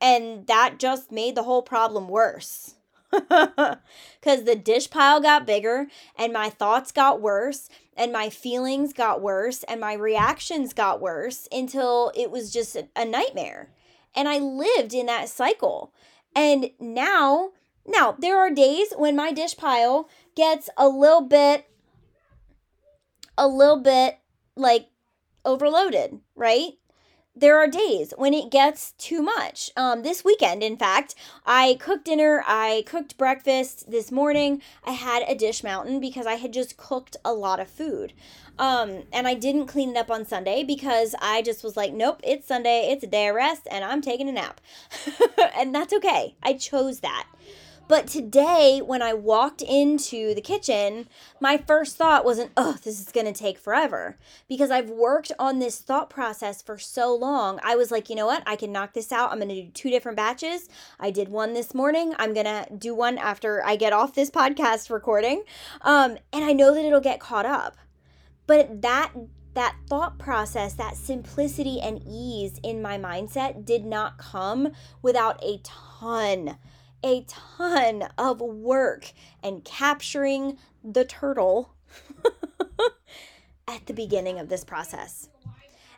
And 0.00 0.46
that 0.46 0.78
just 0.78 1.10
made 1.10 1.34
the 1.34 1.42
whole 1.42 1.62
problem 1.62 2.06
worse. 2.06 2.75
Because 4.20 4.44
the 4.44 4.56
dish 4.56 4.90
pile 4.90 5.20
got 5.20 5.46
bigger 5.46 5.86
and 6.18 6.32
my 6.32 6.50
thoughts 6.50 6.90
got 6.90 7.20
worse 7.20 7.68
and 7.96 8.12
my 8.12 8.28
feelings 8.28 8.92
got 8.92 9.20
worse 9.20 9.62
and 9.64 9.80
my 9.80 9.92
reactions 9.92 10.72
got 10.72 11.00
worse 11.00 11.46
until 11.52 12.10
it 12.16 12.30
was 12.30 12.52
just 12.52 12.76
a, 12.76 13.04
nightmare. 13.04 13.70
And 14.14 14.28
I 14.28 14.38
lived 14.38 14.94
in 14.94 15.06
that 15.06 15.28
cycle. 15.28 15.92
And 16.34 16.70
now, 16.80 17.50
now 17.86 18.16
there 18.18 18.38
are 18.38 18.50
days 18.50 18.88
when 18.96 19.14
my 19.14 19.32
dish 19.32 19.56
pile 19.56 20.08
gets 20.34 20.68
a 20.76 20.88
little 20.88 21.22
bit, 21.22 21.66
a 23.38 23.46
little 23.46 23.80
bit 23.80 24.18
like 24.56 24.88
overloaded, 25.44 26.18
right? 26.34 26.72
There 27.36 27.58
are 27.58 27.68
days 27.68 28.14
when 28.16 28.32
it 28.32 28.50
gets 28.50 28.92
too 28.92 29.20
much. 29.20 29.70
Um, 29.76 30.02
this 30.02 30.24
weekend, 30.24 30.62
in 30.62 30.78
fact, 30.78 31.14
I 31.44 31.76
cooked 31.78 32.06
dinner, 32.06 32.42
I 32.46 32.82
cooked 32.86 33.18
breakfast 33.18 33.90
this 33.90 34.10
morning. 34.10 34.62
I 34.84 34.92
had 34.92 35.22
a 35.28 35.34
dish 35.34 35.62
mountain 35.62 36.00
because 36.00 36.26
I 36.26 36.34
had 36.34 36.52
just 36.52 36.78
cooked 36.78 37.16
a 37.24 37.34
lot 37.34 37.60
of 37.60 37.68
food. 37.68 38.14
Um, 38.58 39.02
and 39.12 39.28
I 39.28 39.34
didn't 39.34 39.66
clean 39.66 39.90
it 39.90 39.98
up 39.98 40.10
on 40.10 40.24
Sunday 40.24 40.64
because 40.64 41.14
I 41.20 41.42
just 41.42 41.62
was 41.62 41.76
like, 41.76 41.92
nope, 41.92 42.20
it's 42.24 42.48
Sunday, 42.48 42.88
it's 42.90 43.04
a 43.04 43.06
day 43.06 43.28
of 43.28 43.34
rest, 43.34 43.68
and 43.70 43.84
I'm 43.84 44.00
taking 44.00 44.30
a 44.30 44.32
nap. 44.32 44.62
and 45.56 45.74
that's 45.74 45.92
okay. 45.92 46.36
I 46.42 46.54
chose 46.54 47.00
that. 47.00 47.26
But 47.88 48.08
today, 48.08 48.80
when 48.84 49.00
I 49.00 49.12
walked 49.12 49.62
into 49.62 50.34
the 50.34 50.40
kitchen, 50.40 51.08
my 51.38 51.56
first 51.56 51.96
thought 51.96 52.24
wasn't, 52.24 52.50
oh, 52.56 52.76
this 52.82 53.00
is 53.00 53.12
going 53.12 53.26
to 53.26 53.32
take 53.32 53.58
forever. 53.58 54.18
Because 54.48 54.72
I've 54.72 54.90
worked 54.90 55.30
on 55.38 55.60
this 55.60 55.78
thought 55.78 56.10
process 56.10 56.62
for 56.62 56.78
so 56.78 57.14
long. 57.14 57.60
I 57.62 57.76
was 57.76 57.92
like, 57.92 58.10
you 58.10 58.16
know 58.16 58.26
what? 58.26 58.42
I 58.44 58.56
can 58.56 58.72
knock 58.72 58.94
this 58.94 59.12
out. 59.12 59.30
I'm 59.30 59.38
going 59.38 59.50
to 59.50 59.62
do 59.62 59.70
two 59.70 59.90
different 59.90 60.16
batches. 60.16 60.68
I 60.98 61.12
did 61.12 61.28
one 61.28 61.54
this 61.54 61.74
morning. 61.74 62.12
I'm 62.18 62.34
going 62.34 62.46
to 62.46 62.66
do 62.76 62.92
one 62.92 63.18
after 63.18 63.64
I 63.64 63.76
get 63.76 63.92
off 63.92 64.14
this 64.14 64.30
podcast 64.30 64.90
recording. 64.90 65.44
Um, 65.82 66.18
and 66.32 66.44
I 66.44 66.52
know 66.52 66.74
that 66.74 66.84
it'll 66.84 67.00
get 67.00 67.20
caught 67.20 67.46
up. 67.46 67.76
But 68.48 68.82
that 68.82 69.12
that 69.54 69.74
thought 69.88 70.18
process, 70.18 70.74
that 70.74 70.98
simplicity 70.98 71.80
and 71.80 72.02
ease 72.06 72.60
in 72.62 72.82
my 72.82 72.98
mindset 72.98 73.64
did 73.64 73.86
not 73.86 74.18
come 74.18 74.72
without 75.00 75.42
a 75.42 75.60
ton 75.64 76.58
a 77.02 77.24
ton 77.28 78.04
of 78.18 78.40
work 78.40 79.12
and 79.42 79.64
capturing 79.64 80.58
the 80.82 81.04
turtle 81.04 81.74
at 83.68 83.86
the 83.86 83.94
beginning 83.94 84.38
of 84.38 84.48
this 84.48 84.64
process. 84.64 85.28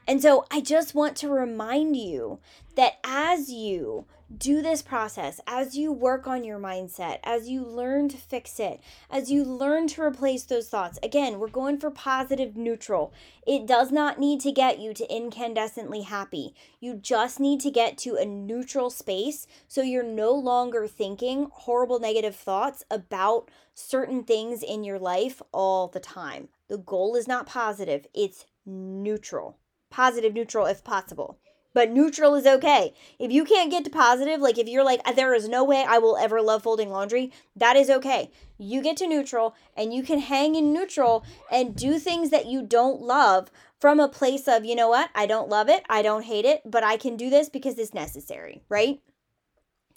And 0.09 0.23
so 0.23 0.47
I 0.51 0.63
just 0.63 0.95
want 0.95 1.17
to 1.19 1.29
remind 1.29 1.95
you 1.95 2.39
that 2.77 2.95
as 3.05 3.53
you 3.53 4.07
do 4.35 4.63
this 4.63 4.81
process, 4.81 5.39
as 5.47 5.77
you 5.77 5.93
work 5.93 6.27
on 6.27 6.45
your 6.45 6.59
mindset, 6.59 7.19
as 7.23 7.51
you 7.51 7.63
learn 7.63 8.09
to 8.09 8.17
fix 8.17 8.59
it, 8.59 8.81
as 9.11 9.31
you 9.31 9.45
learn 9.45 9.87
to 9.89 10.01
replace 10.01 10.45
those 10.45 10.71
thoughts, 10.71 10.99
again, 11.03 11.39
we're 11.39 11.49
going 11.49 11.77
for 11.77 11.91
positive 11.91 12.57
neutral. 12.57 13.13
It 13.47 13.67
does 13.67 13.93
not 13.93 14.19
need 14.19 14.41
to 14.41 14.51
get 14.51 14.79
you 14.79 14.95
to 14.95 15.07
incandescently 15.09 16.05
happy. 16.05 16.55
You 16.81 16.95
just 16.95 17.39
need 17.39 17.61
to 17.61 17.71
get 17.71 17.99
to 17.99 18.17
a 18.17 18.25
neutral 18.25 18.89
space 18.89 19.47
so 19.67 19.83
you're 19.83 20.03
no 20.03 20.33
longer 20.33 20.87
thinking 20.87 21.49
horrible 21.53 22.01
negative 22.01 22.35
thoughts 22.35 22.83
about 22.91 23.51
certain 23.75 24.25
things 24.25 24.63
in 24.63 24.85
your 24.85 24.99
life 24.99 25.43
all 25.53 25.87
the 25.87 26.01
time. 26.01 26.49
The 26.69 26.79
goal 26.79 27.15
is 27.15 27.29
not 27.29 27.47
positive, 27.47 28.07
it's 28.15 28.47
neutral. 28.65 29.59
Positive 29.91 30.35
neutral 30.35 30.67
if 30.67 30.85
possible. 30.85 31.39
But 31.75 31.91
neutral 31.91 32.35
is 32.35 32.47
okay. 32.47 32.95
If 33.19 33.31
you 33.31 33.45
can't 33.45 33.71
get 33.71 33.85
to 33.85 33.91
positive, 33.91 34.41
like 34.41 34.59
if 34.59 34.67
you're 34.67 34.85
like, 34.85 35.01
uh, 35.05 35.13
there 35.13 35.35
is 35.35 35.49
no 35.49 35.63
way 35.63 35.85
I 35.87 35.99
will 35.99 36.17
ever 36.17 36.41
love 36.41 36.63
folding 36.63 36.91
laundry, 36.91 37.31
that 37.55 37.77
is 37.77 37.91
okay. 37.91 38.31
You 38.59 38.83
get 38.83 38.97
to 38.97 39.07
neutral 39.07 39.55
and 39.77 39.93
you 39.93 40.03
can 40.03 40.19
hang 40.19 40.55
in 40.55 40.73
neutral 40.73 41.25
and 41.53 41.77
do 41.77 41.99
things 41.99 42.31
that 42.31 42.47
you 42.47 42.63
don't 42.63 43.01
love 43.01 43.51
from 43.81 44.01
a 44.01 44.09
place 44.09 44.49
of, 44.49 44.65
you 44.65 44.75
know 44.75 44.89
what, 44.89 45.11
I 45.15 45.27
don't 45.27 45.49
love 45.49 45.69
it, 45.69 45.85
I 45.89 46.03
don't 46.03 46.25
hate 46.25 46.45
it, 46.45 46.63
but 46.65 46.83
I 46.83 46.97
can 46.97 47.17
do 47.17 47.31
this 47.31 47.49
because 47.49 47.79
it's 47.79 47.95
necessary, 47.95 48.63
right? 48.69 49.01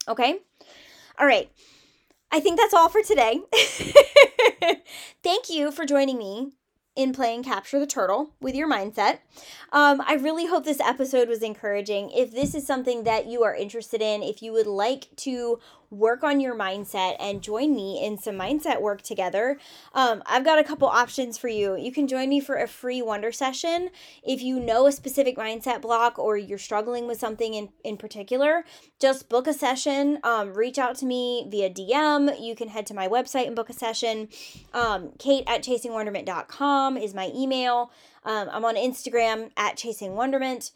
Okay? 0.07 0.39
All 1.17 1.25
right. 1.25 1.49
I 2.31 2.39
think 2.39 2.59
that's 2.59 2.73
all 2.73 2.89
for 2.89 3.01
today. 3.01 3.41
Thank 5.23 5.49
you 5.49 5.71
for 5.71 5.85
joining 5.85 6.17
me 6.17 6.51
in 6.95 7.13
playing 7.13 7.43
Capture 7.43 7.79
the 7.79 7.87
Turtle 7.87 8.31
with 8.41 8.55
your 8.55 8.69
mindset. 8.69 9.19
Um, 9.71 10.01
I 10.05 10.15
really 10.15 10.47
hope 10.47 10.65
this 10.65 10.81
episode 10.81 11.29
was 11.29 11.41
encouraging. 11.41 12.11
If 12.11 12.31
this 12.31 12.53
is 12.53 12.67
something 12.67 13.03
that 13.03 13.27
you 13.27 13.43
are 13.43 13.55
interested 13.55 14.01
in, 14.01 14.21
if 14.21 14.41
you 14.41 14.51
would 14.51 14.67
like 14.67 15.07
to 15.17 15.59
work 15.91 16.23
on 16.23 16.39
your 16.39 16.55
mindset 16.55 17.17
and 17.19 17.41
join 17.41 17.75
me 17.75 18.03
in 18.03 18.17
some 18.17 18.35
mindset 18.35 18.81
work 18.81 19.01
together, 19.01 19.59
um, 19.93 20.23
I've 20.25 20.45
got 20.45 20.57
a 20.57 20.63
couple 20.63 20.87
options 20.87 21.37
for 21.37 21.49
you. 21.49 21.77
You 21.77 21.91
can 21.91 22.07
join 22.07 22.29
me 22.29 22.39
for 22.39 22.55
a 22.55 22.67
free 22.67 23.01
wonder 23.01 23.31
session. 23.31 23.89
If 24.23 24.41
you 24.41 24.59
know 24.59 24.87
a 24.87 24.91
specific 24.91 25.37
mindset 25.37 25.81
block 25.81 26.17
or 26.17 26.37
you're 26.37 26.57
struggling 26.57 27.07
with 27.07 27.19
something 27.19 27.53
in, 27.53 27.69
in 27.83 27.97
particular, 27.97 28.63
just 28.99 29.29
book 29.29 29.47
a 29.47 29.53
session. 29.53 30.19
Um, 30.23 30.53
reach 30.53 30.79
out 30.79 30.95
to 30.97 31.05
me 31.05 31.45
via 31.49 31.69
DM. 31.69 32.41
You 32.41 32.55
can 32.55 32.69
head 32.69 32.87
to 32.87 32.93
my 32.93 33.07
website 33.07 33.47
and 33.47 33.55
book 33.55 33.69
a 33.69 33.73
session. 33.73 34.29
Um, 34.73 35.11
Kate 35.19 35.43
at 35.47 35.61
chasingwonderment.com 35.63 36.97
is 36.97 37.13
my 37.13 37.31
email. 37.35 37.91
Um, 38.23 38.49
I'm 38.51 38.65
on 38.65 38.75
Instagram 38.75 39.51
at 39.57 39.75
chasingwonderment. 39.75 40.71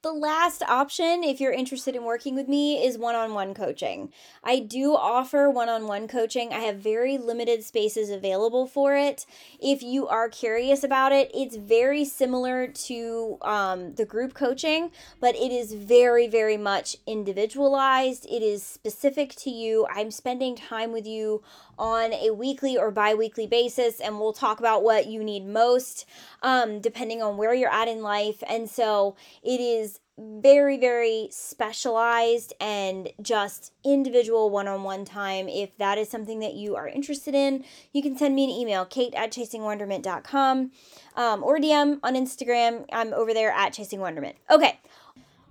The 0.03 0.13
last 0.13 0.62
option, 0.62 1.23
if 1.23 1.41
you're 1.41 1.51
interested 1.51 1.95
in 1.95 2.03
working 2.03 2.36
with 2.36 2.47
me, 2.47 2.86
is 2.86 2.99
one 2.99 3.15
on 3.15 3.33
one 3.33 3.55
coaching. 3.55 4.13
I 4.43 4.60
do 4.60 4.95
offer 4.95 5.49
one 5.49 5.69
on 5.69 5.88
one 5.88 6.07
coaching. 6.07 6.53
I 6.53 6.60
have 6.60 6.77
very 6.77 7.17
limited 7.17 7.63
spaces 7.63 8.12
available 8.12 8.67
for 8.67 8.95
it. 8.95 9.25
If 9.60 9.81
you 9.81 10.07
are 10.07 10.29
curious 10.29 10.83
about 10.83 11.13
it, 11.13 11.31
it's 11.33 11.55
very 11.55 12.05
similar 12.05 12.67
to 12.67 13.39
um, 13.41 13.95
the 13.95 14.05
group 14.05 14.36
coaching, 14.36 14.91
but 15.19 15.36
it 15.36 15.51
is 15.51 15.73
very, 15.73 16.27
very 16.27 16.57
much 16.57 16.97
individualized. 17.07 18.27
It 18.27 18.43
is 18.43 18.62
specific 18.62 19.33
to 19.38 19.49
you. 19.49 19.88
I'm 19.91 20.12
spending 20.12 20.55
time 20.55 20.91
with 20.91 21.07
you 21.07 21.41
on 21.79 22.13
a 22.13 22.31
weekly 22.31 22.77
or 22.77 22.91
bi 22.91 23.15
weekly 23.15 23.47
basis, 23.47 23.99
and 23.99 24.19
we'll 24.19 24.33
talk 24.33 24.60
about 24.60 24.83
what 24.83 25.07
you 25.07 25.23
need 25.23 25.47
most 25.47 26.05
um, 26.41 26.79
depending 26.79 27.21
on 27.21 27.38
where 27.38 27.53
you're 27.53 27.73
at 27.73 27.88
in 27.88 28.01
life. 28.01 28.43
And 28.47 28.69
so 28.69 29.15
it 29.43 29.60
is 29.60 29.87
very, 30.17 30.78
very 30.78 31.28
specialized 31.32 32.54
and 32.60 33.10
just 33.21 33.71
individual 33.86 34.50
one 34.50 34.67
on 34.67 34.84
one 34.84 35.06
time. 35.06 35.47
If 35.47 35.78
that 35.78 35.97
is 35.97 36.10
something 36.10 36.39
that 36.39 36.56
you 36.56 36.76
are 36.76 36.88
interested 36.88 37.36
in, 37.36 37.63
you 37.93 38.02
can 38.02 38.17
send 38.17 38.36
me 38.36 38.43
an 38.43 38.50
email, 38.50 38.86
kate 38.86 39.13
at 39.13 39.32
chasingwonderment.com 39.32 40.71
um, 41.15 41.43
or 41.43 41.60
DM 41.60 42.00
on 42.02 42.15
Instagram. 42.15 42.86
I'm 42.91 43.13
over 43.13 43.34
there 43.34 43.52
at 43.52 43.73
Chasing 43.73 44.00
Wonderment. 44.00 44.38
Okay, 44.50 44.80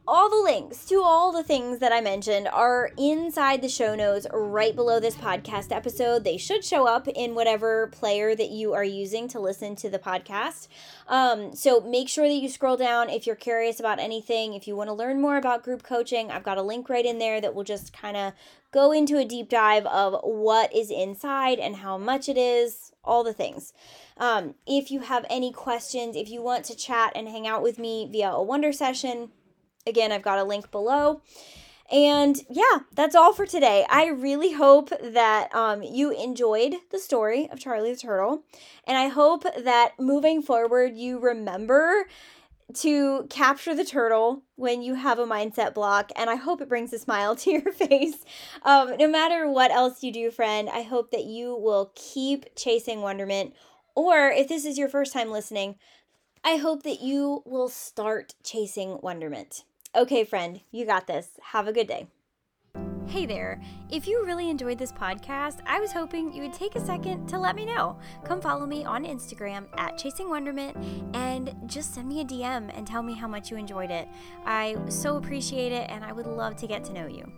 all 0.09 0.31
the 0.31 0.53
links 0.53 0.85
to 0.85 1.03
all 1.03 1.33
the 1.33 1.42
things 1.42 1.81
that 1.81 1.92
I 1.92 2.01
mentioned 2.01 2.47
are 2.49 2.90
inside 2.97 3.61
the 3.61 3.69
show 3.69 3.97
notes 3.97 4.27
right 4.33 4.75
below 4.75 5.01
this 5.01 5.16
podcast 5.16 5.75
episode. 5.75 6.23
They 6.23 6.37
should 6.37 6.64
show 6.64 6.87
up 6.87 7.09
in 7.09 7.35
whatever 7.35 7.88
player 7.88 8.37
that 8.37 8.51
you 8.51 8.73
are 8.73 8.85
using 8.85 9.27
to 9.29 9.40
listen 9.40 9.75
to 9.77 9.90
the 9.90 9.99
podcast. 9.99 10.69
Um, 11.09 11.57
so 11.57 11.81
make 11.81 12.09
sure 12.09 12.29
that 12.29 12.35
you 12.35 12.49
scroll 12.49 12.77
down 12.77 13.11
if 13.11 13.27
you're 13.27 13.35
curious 13.35 13.81
about 13.81 13.99
anything. 13.99 14.55
If 14.55 14.69
you 14.69 14.77
want 14.77 14.88
to 14.88 14.95
learn 14.95 15.21
more 15.21 15.38
about 15.38 15.64
group 15.64 15.83
coaching, 15.83 16.31
I've 16.31 16.45
got 16.45 16.59
a 16.59 16.62
link 16.62 16.88
right 16.88 17.05
in 17.05 17.19
there 17.19 17.40
that 17.40 17.55
will 17.55 17.64
just 17.64 17.92
kind 17.92 18.16
of 18.16 18.33
go 18.71 18.92
into 18.92 19.19
a 19.19 19.25
deep 19.25 19.49
dive 19.49 19.87
of 19.87 20.21
what 20.23 20.73
is 20.73 20.90
inside 20.90 21.59
and 21.59 21.77
how 21.77 21.99
much 21.99 22.29
it 22.29 22.38
is, 22.38 22.92
all 23.05 23.25
the 23.25 23.33
things. 23.33 23.73
Um, 24.19 24.55
if 24.66 24.92
you 24.92 25.01
have 25.01 25.27
any 25.29 25.51
questions, 25.51 26.14
if 26.14 26.31
you 26.31 26.42
want 26.42 26.64
to 26.66 26.77
chat 26.77 27.12
and 27.16 27.29
hang 27.29 27.47
out 27.47 27.62
with 27.62 27.79
me 27.79 28.09
via 28.11 28.31
a 28.31 28.42
wonder 28.42 28.73
session, 28.73 29.31
Again, 29.87 30.11
I've 30.11 30.22
got 30.22 30.38
a 30.38 30.44
link 30.44 30.70
below. 30.70 31.22
And 31.90 32.37
yeah, 32.51 32.81
that's 32.94 33.14
all 33.14 33.33
for 33.33 33.46
today. 33.46 33.87
I 33.88 34.09
really 34.09 34.53
hope 34.53 34.90
that 35.01 35.55
um, 35.55 35.83
you 35.83 36.11
enjoyed 36.11 36.75
the 36.90 36.99
story 36.99 37.49
of 37.51 37.61
Charlie 37.61 37.92
the 37.92 38.01
Turtle. 38.01 38.42
And 38.85 38.99
I 38.99 39.09
hope 39.09 39.44
that 39.57 39.92
moving 39.99 40.42
forward, 40.42 40.96
you 40.96 41.20
remember 41.20 42.09
to 42.75 43.29
capture 43.31 43.77
the 43.77 43.85
turtle 43.85 44.42
when 44.57 44.83
you 44.83 44.94
have 44.94 45.20
a 45.20 45.27
mindset 45.27 45.75
block. 45.75 46.11
And 46.16 46.29
I 46.29 46.35
hope 46.35 46.61
it 46.61 46.68
brings 46.68 46.92
a 46.92 46.99
smile 46.99 47.37
to 47.37 47.51
your 47.51 47.72
face. 47.72 48.25
Um, 48.62 48.96
no 48.96 49.07
matter 49.09 49.49
what 49.49 49.70
else 49.70 50.03
you 50.03 50.12
do, 50.12 50.33
friend, 50.33 50.68
I 50.68 50.83
hope 50.83 51.12
that 51.12 51.25
you 51.25 51.57
will 51.57 51.92
keep 51.94 52.57
chasing 52.57 53.01
wonderment. 53.01 53.55
Or 53.94 54.29
if 54.31 54.49
this 54.49 54.64
is 54.64 54.77
your 54.77 54.88
first 54.88 55.12
time 55.12 55.31
listening, 55.31 55.77
I 56.42 56.57
hope 56.57 56.83
that 56.83 57.01
you 57.01 57.42
will 57.46 57.68
start 57.68 58.35
chasing 58.42 58.99
wonderment. 59.01 59.62
Okay, 59.96 60.24
friend, 60.24 60.61
you 60.70 60.85
got 60.85 61.06
this. 61.06 61.30
Have 61.40 61.66
a 61.66 61.72
good 61.72 61.88
day. 61.88 62.06
Hey 63.06 63.24
there. 63.24 63.62
If 63.90 64.06
you 64.06 64.26
really 64.26 64.50
enjoyed 64.50 64.78
this 64.78 64.92
podcast, 64.92 65.61
I 65.64 65.80
was 65.80 65.90
hoping 65.90 66.35
you 66.35 66.42
would 66.42 66.52
take 66.52 66.76
a 66.76 66.85
second 66.85 67.26
to 67.28 67.38
let 67.38 67.56
me 67.56 67.64
know. 67.64 67.98
Come 68.22 68.42
follow 68.42 68.66
me 68.66 68.85
on 68.85 69.06
Instagram 69.06 69.64
at 69.78 69.96
Chasing 69.96 70.28
Wonderment 70.28 70.76
and 71.14 71.54
just 71.64 71.94
send 71.94 72.09
me 72.09 72.20
a 72.20 72.26
DM 72.26 72.70
and 72.76 72.87
tell 72.87 73.02
me 73.02 73.14
how 73.14 73.26
much 73.26 73.50
you 73.50 73.56
enjoyed 73.56 73.90
it. 73.90 74.06
I 74.44 74.76
so 74.90 75.16
appreciate 75.16 75.72
it 75.72 75.88
and 75.88 76.04
I 76.04 76.12
would 76.12 76.26
love 76.26 76.56
to 76.56 76.66
get 76.66 76.85
to 76.85 76.92
know 76.92 77.06
you. 77.06 77.32